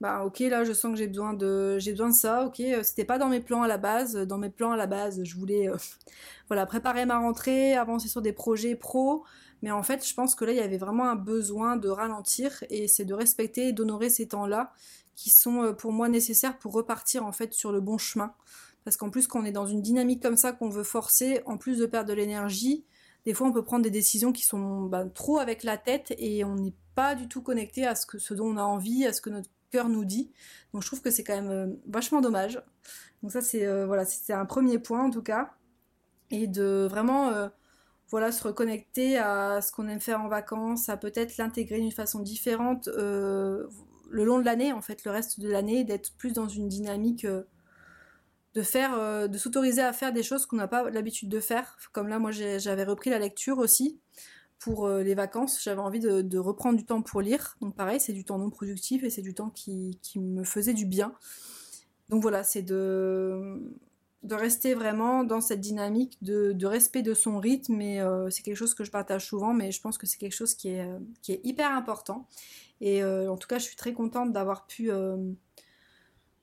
bah 0.00 0.24
ok 0.24 0.38
là 0.40 0.62
je 0.62 0.72
sens 0.72 0.92
que 0.92 0.98
j'ai 0.98 1.08
besoin 1.08 1.32
de 1.32 1.78
j'ai 1.78 1.90
besoin 1.90 2.10
de 2.10 2.14
ça 2.14 2.44
ok 2.46 2.60
euh, 2.60 2.82
c'était 2.84 3.04
pas 3.04 3.18
dans 3.18 3.28
mes 3.28 3.40
plans 3.40 3.62
à 3.62 3.68
la 3.68 3.78
base 3.78 4.14
dans 4.14 4.38
mes 4.38 4.50
plans 4.50 4.70
à 4.70 4.76
la 4.76 4.86
base 4.86 5.24
je 5.24 5.36
voulais 5.36 5.68
euh, 5.68 5.76
voilà 6.48 6.66
préparer 6.66 7.04
ma 7.04 7.18
rentrée 7.18 7.74
avancer 7.74 8.08
sur 8.08 8.22
des 8.22 8.32
projets 8.32 8.76
pro 8.76 9.24
mais 9.60 9.72
en 9.72 9.82
fait 9.82 10.06
je 10.06 10.14
pense 10.14 10.36
que 10.36 10.44
là 10.44 10.52
il 10.52 10.58
y 10.58 10.60
avait 10.60 10.78
vraiment 10.78 11.08
un 11.08 11.16
besoin 11.16 11.76
de 11.76 11.88
ralentir 11.88 12.62
et 12.70 12.86
c'est 12.86 13.04
de 13.04 13.14
respecter 13.14 13.68
et 13.68 13.72
d'honorer 13.72 14.08
ces 14.08 14.28
temps 14.28 14.46
là 14.46 14.72
qui 15.16 15.30
sont 15.30 15.64
euh, 15.64 15.72
pour 15.72 15.92
moi 15.92 16.08
nécessaires 16.08 16.58
pour 16.58 16.72
repartir 16.74 17.26
en 17.26 17.32
fait 17.32 17.52
sur 17.52 17.72
le 17.72 17.80
bon 17.80 17.98
chemin. 17.98 18.32
Parce 18.84 18.96
qu'en 18.96 19.10
plus 19.10 19.26
quand 19.26 19.40
on 19.40 19.44
est 19.44 19.52
dans 19.52 19.66
une 19.66 19.82
dynamique 19.82 20.22
comme 20.22 20.36
ça 20.36 20.52
qu'on 20.52 20.68
veut 20.68 20.84
forcer 20.84 21.42
en 21.44 21.56
plus 21.56 21.78
de 21.78 21.86
perdre 21.86 22.08
de 22.08 22.14
l'énergie 22.14 22.84
des 23.26 23.34
fois 23.34 23.48
on 23.48 23.52
peut 23.52 23.64
prendre 23.64 23.82
des 23.82 23.90
décisions 23.90 24.32
qui 24.32 24.44
sont 24.44 24.84
bah, 24.84 25.04
trop 25.12 25.38
avec 25.38 25.64
la 25.64 25.76
tête 25.76 26.14
et 26.18 26.44
on 26.44 26.54
n'est 26.54 26.74
pas 26.94 27.16
du 27.16 27.26
tout 27.26 27.42
connecté 27.42 27.84
à 27.84 27.96
ce 27.96 28.06
que 28.06 28.18
ce 28.18 28.32
dont 28.32 28.46
on 28.46 28.56
a 28.56 28.62
envie 28.62 29.04
à 29.04 29.12
ce 29.12 29.20
que 29.20 29.28
notre 29.28 29.50
cœur 29.70 29.88
nous 29.88 30.04
dit. 30.04 30.32
Donc 30.72 30.82
je 30.82 30.88
trouve 30.88 31.02
que 31.02 31.10
c'est 31.10 31.24
quand 31.24 31.36
même 31.36 31.50
euh, 31.50 31.66
vachement 31.86 32.20
dommage. 32.20 32.62
Donc 33.22 33.32
ça 33.32 33.40
c'est 33.40 33.66
euh, 33.66 33.86
voilà, 33.86 34.04
c'est 34.04 34.32
un 34.32 34.46
premier 34.46 34.78
point 34.78 35.04
en 35.04 35.10
tout 35.10 35.22
cas. 35.22 35.54
Et 36.30 36.46
de 36.46 36.86
vraiment 36.90 37.28
euh, 37.30 37.48
voilà, 38.08 38.32
se 38.32 38.42
reconnecter 38.42 39.18
à 39.18 39.60
ce 39.62 39.72
qu'on 39.72 39.88
aime 39.88 40.00
faire 40.00 40.20
en 40.20 40.28
vacances, 40.28 40.88
à 40.88 40.96
peut-être 40.96 41.36
l'intégrer 41.38 41.80
d'une 41.80 41.92
façon 41.92 42.20
différente 42.20 42.88
le 44.10 44.24
long 44.24 44.38
de 44.38 44.44
l'année, 44.44 44.72
en 44.72 44.80
fait, 44.80 45.04
le 45.04 45.10
reste 45.10 45.38
de 45.40 45.50
l'année, 45.50 45.84
d'être 45.84 46.16
plus 46.16 46.32
dans 46.32 46.48
une 46.48 46.66
dynamique 46.66 47.26
de 47.26 48.62
faire, 48.62 49.28
de 49.28 49.38
s'autoriser 49.38 49.82
à 49.82 49.92
faire 49.92 50.14
des 50.14 50.22
choses 50.22 50.46
qu'on 50.46 50.56
n'a 50.56 50.68
pas 50.68 50.88
l'habitude 50.88 51.28
de 51.28 51.40
faire. 51.40 51.76
Comme 51.92 52.08
là, 52.08 52.18
moi, 52.18 52.30
j'avais 52.30 52.84
repris 52.84 53.10
la 53.10 53.18
lecture 53.18 53.58
aussi 53.58 54.00
pour 54.58 54.88
les 54.88 55.14
vacances, 55.14 55.62
j'avais 55.62 55.80
envie 55.80 56.00
de, 56.00 56.38
reprendre 56.38 56.78
du 56.78 56.84
temps 56.84 57.02
pour 57.02 57.20
lire. 57.20 57.56
Donc 57.60 57.74
pareil, 57.74 58.00
c'est 58.00 58.12
du 58.12 58.24
temps 58.24 58.38
non 58.38 58.50
productif 58.50 59.04
et 59.04 59.10
c'est 59.10 59.22
du 59.22 59.34
temps 59.34 59.50
qui, 59.50 59.98
me 60.16 60.44
faisait 60.44 60.74
du 60.74 60.84
bien. 60.84 61.14
Donc 62.08 62.22
voilà, 62.22 62.42
c'est 62.42 62.62
de, 62.62 63.62
rester 64.30 64.74
vraiment 64.74 65.22
dans 65.22 65.40
cette 65.40 65.60
dynamique 65.60 66.18
de, 66.22 66.66
respect 66.66 67.02
de 67.02 67.14
son 67.14 67.38
rythme. 67.38 67.80
Et 67.80 68.02
c'est 68.30 68.42
quelque 68.42 68.56
chose 68.56 68.74
que 68.74 68.84
je 68.84 68.90
partage 68.90 69.26
souvent, 69.26 69.54
mais 69.54 69.70
je 69.70 69.80
pense 69.80 69.96
que 69.96 70.06
c'est 70.06 70.18
quelque 70.18 70.34
chose 70.34 70.54
qui 70.54 70.70
est, 70.70 70.88
qui 71.22 71.32
est 71.32 71.40
hyper 71.44 71.70
important. 71.70 72.26
Et 72.80 73.04
en 73.04 73.36
tout 73.36 73.48
cas, 73.48 73.58
je 73.58 73.64
suis 73.64 73.76
très 73.76 73.92
contente 73.92 74.32
d'avoir 74.32 74.66
pu 74.66 74.90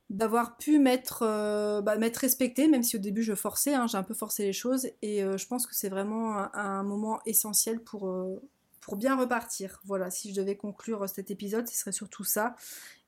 d'avoir 0.10 0.58
pu 0.58 0.78
m'être 0.78 1.24
euh, 1.24 1.82
bah, 1.82 1.96
respectée, 1.98 2.68
même 2.68 2.84
si 2.84 2.96
au 2.96 3.00
début 3.00 3.24
je 3.24 3.34
forçais, 3.34 3.74
hein, 3.74 3.88
j'ai 3.88 3.98
un 3.98 4.04
peu 4.04 4.14
forcé 4.14 4.44
les 4.44 4.54
choses, 4.54 4.88
et 5.02 5.24
euh, 5.24 5.38
je 5.38 5.48
pense 5.48 5.66
que 5.66 5.74
c'est 5.76 5.90
vraiment 5.90 6.54
un, 6.56 6.84
moment 6.84 7.20
essentiel 7.26 7.80
pour, 7.80 8.08
euh, 8.08 8.42
pour 8.82 8.98
bien 8.98 9.18
repartir. 9.18 9.82
Voilà, 9.86 10.12
si 10.12 10.32
je 10.32 10.40
devais 10.40 10.56
conclure 10.56 11.10
cet 11.10 11.32
épisode, 11.32 11.68
ce 11.68 11.76
serait 11.76 11.92
surtout 11.92 12.24
ça. 12.24 12.56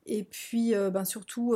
Et 0.08 0.24
puis, 0.24 0.74
ben, 0.74 1.04
surtout, 1.04 1.54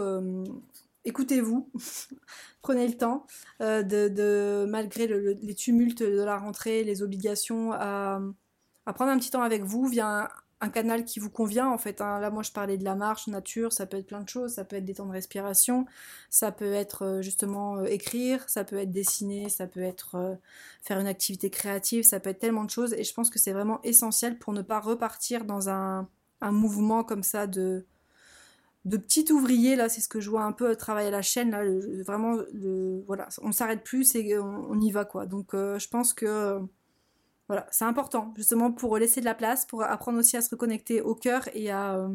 écoutez-vous, 1.05 1.69
prenez 2.61 2.85
le 2.85 2.97
temps 2.97 3.25
de, 3.61 4.65
malgré 4.67 5.07
les 5.07 5.55
tumultes 5.55 6.03
de 6.03 6.21
la 6.21 6.37
rentrée, 6.37 6.83
les 6.83 7.01
obligations, 7.01 7.71
à, 7.71 8.19
prendre 8.93 9.09
un 9.11 9.17
petit 9.17 9.31
temps 9.31 9.41
avec 9.41 9.63
vous 9.63 9.85
via 9.85 10.29
canal 10.69 11.05
qui 11.05 11.19
vous 11.19 11.29
convient 11.29 11.67
en 11.67 11.77
fait. 11.77 12.01
Hein. 12.01 12.19
Là 12.19 12.29
moi 12.29 12.43
je 12.43 12.51
parlais 12.51 12.77
de 12.77 12.83
la 12.83 12.95
marche, 12.95 13.27
nature, 13.27 13.73
ça 13.73 13.85
peut 13.85 13.97
être 13.97 14.07
plein 14.07 14.21
de 14.21 14.29
choses, 14.29 14.53
ça 14.53 14.63
peut 14.63 14.75
être 14.75 14.85
des 14.85 14.93
temps 14.93 15.05
de 15.05 15.11
respiration, 15.11 15.85
ça 16.29 16.51
peut 16.51 16.73
être 16.73 17.03
euh, 17.03 17.21
justement 17.21 17.77
euh, 17.77 17.85
écrire, 17.85 18.47
ça 18.47 18.63
peut 18.63 18.77
être 18.77 18.91
dessiner, 18.91 19.49
ça 19.49 19.67
peut 19.67 19.81
être 19.81 20.15
euh, 20.15 20.35
faire 20.81 20.99
une 20.99 21.07
activité 21.07 21.49
créative, 21.49 22.03
ça 22.03 22.19
peut 22.19 22.29
être 22.29 22.39
tellement 22.39 22.63
de 22.63 22.69
choses 22.69 22.93
et 22.93 23.03
je 23.03 23.13
pense 23.13 23.29
que 23.29 23.39
c'est 23.39 23.53
vraiment 23.53 23.81
essentiel 23.83 24.37
pour 24.37 24.53
ne 24.53 24.61
pas 24.61 24.79
repartir 24.79 25.45
dans 25.45 25.69
un, 25.69 26.07
mouvement 26.43 27.03
comme 27.03 27.21
ça 27.21 27.45
de 27.45 27.85
de 28.85 28.97
petit 28.97 29.31
ouvrier 29.31 29.75
là 29.75 29.89
c'est 29.89 30.01
ce 30.01 30.07
que 30.07 30.19
je 30.19 30.27
vois 30.31 30.43
un 30.43 30.53
peu 30.53 30.75
travailler 30.75 31.09
à 31.09 31.11
la 31.11 31.21
chaîne 31.21 31.51
là 31.51 31.63
vraiment 32.03 32.39
voilà 33.05 33.29
on 33.43 33.51
s'arrête 33.51 33.83
plus 33.83 34.15
et 34.15 34.39
on, 34.39 34.79
y 34.81 34.91
va 34.91 35.05
quoi 35.05 35.27
donc 35.27 35.51
je 35.53 35.87
pense 35.87 36.15
que 36.15 36.59
voilà, 37.51 37.67
c'est 37.69 37.83
important 37.83 38.33
justement 38.37 38.71
pour 38.71 38.97
laisser 38.97 39.19
de 39.19 39.25
la 39.25 39.35
place, 39.35 39.65
pour 39.65 39.83
apprendre 39.83 40.17
aussi 40.17 40.37
à 40.37 40.41
se 40.41 40.49
reconnecter 40.51 41.01
au 41.01 41.15
cœur 41.15 41.49
et 41.53 41.69
à, 41.69 41.95
euh, 41.95 42.07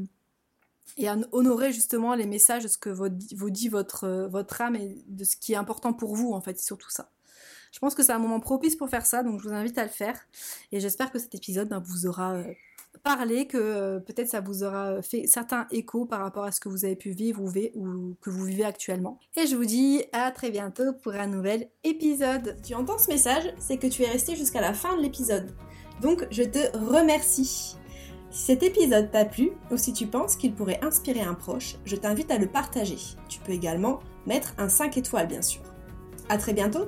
et 0.97 1.09
à 1.09 1.19
honorer 1.31 1.75
justement 1.75 2.15
les 2.15 2.25
messages 2.25 2.63
de 2.63 2.69
ce 2.69 2.79
que 2.79 2.89
vous, 2.89 3.51
dit 3.51 3.69
votre, 3.69 4.05
euh, 4.05 4.29
votre 4.29 4.63
âme 4.63 4.77
et 4.77 5.05
de 5.07 5.25
ce 5.25 5.37
qui 5.37 5.53
est 5.53 5.57
important 5.57 5.93
pour 5.93 6.17
vous 6.17 6.33
en 6.33 6.41
fait, 6.41 6.59
surtout 6.59 6.89
ça. 6.89 7.11
Je 7.71 7.79
pense 7.81 7.95
que 7.95 8.03
c'est 8.03 8.13
un 8.13 8.19
moment 8.19 8.41
propice 8.41 8.77
pour 8.77 8.89
faire 8.89 9.05
ça, 9.05 9.23
donc 9.23 9.43
je 9.43 9.49
vous 9.51 9.55
invite 9.55 9.77
à 9.77 9.83
le 9.83 9.91
faire. 9.91 10.19
Et 10.73 10.81
j'espère 10.81 11.13
que 11.13 11.19
cet 11.19 11.35
épisode 11.35 11.69
ben, 11.69 11.81
vous 11.81 12.07
aura 12.07 12.37
euh, 12.37 12.55
parler, 12.99 13.47
que 13.47 13.57
euh, 13.59 14.01
peut-être 14.01 14.29
ça 14.29 14.41
vous 14.41 14.65
aura 14.65 15.03
fait 15.03 15.27
certains 15.27 15.67
échos 15.71 16.07
par 16.07 16.21
rapport 16.21 16.45
à 16.45 16.53
ce 16.53 16.61
que 16.61 16.69
vous 16.69 16.85
avez 16.85 16.97
pu 16.97 17.11
vivre 17.11 17.43
ou, 17.43 18.17
que 18.21 18.31
vous 18.31 18.45
vivez 18.45 18.65
actuellement. 18.65 19.19
Et 19.37 19.47
je 19.47 19.57
vous 19.57 19.65
dis 19.65 20.05
à 20.13 20.31
très 20.31 20.51
bientôt 20.51 20.93
pour 21.03 21.15
un 21.15 21.27
nouvel 21.27 21.69
épisode. 21.85 22.57
Tu 22.63 22.75
entends 22.75 22.99
ce 22.99 23.11
message, 23.11 23.45
c'est 23.59 23.79
que 23.79 23.87
tu 23.87 24.03
es 24.03 24.09
resté 24.09 24.37
jusqu'à 24.37 24.61
la 24.61 24.75
fin 24.75 24.97
de 24.97 25.03
l'épisode. 25.03 25.55
Donc 26.01 26.27
je 26.31 26.43
te 26.43 26.77
remercie. 26.77 27.77
Si 28.31 28.43
cet 28.45 28.63
épisode 28.63 29.11
t'a 29.11 29.25
plu 29.25 29.53
ou 29.71 29.77
si 29.77 29.93
tu 29.93 30.07
penses 30.07 30.37
qu'il 30.37 30.55
pourrait 30.55 30.81
inspirer 30.83 31.23
un 31.23 31.35
proche, 31.35 31.77
je 31.85 31.97
t'invite 31.97 32.31
à 32.31 32.39
le 32.39 32.47
partager. 32.47 32.99
Tu 33.29 33.41
peux 33.41 33.53
également 33.53 34.01
mettre 34.27 34.55
un 34.59 34.69
5 34.69 34.97
étoiles 34.99 35.29
bien 35.29 35.43
sûr. 35.43 35.63
À 36.29 36.37
très 36.37 36.53
bientôt 36.53 36.87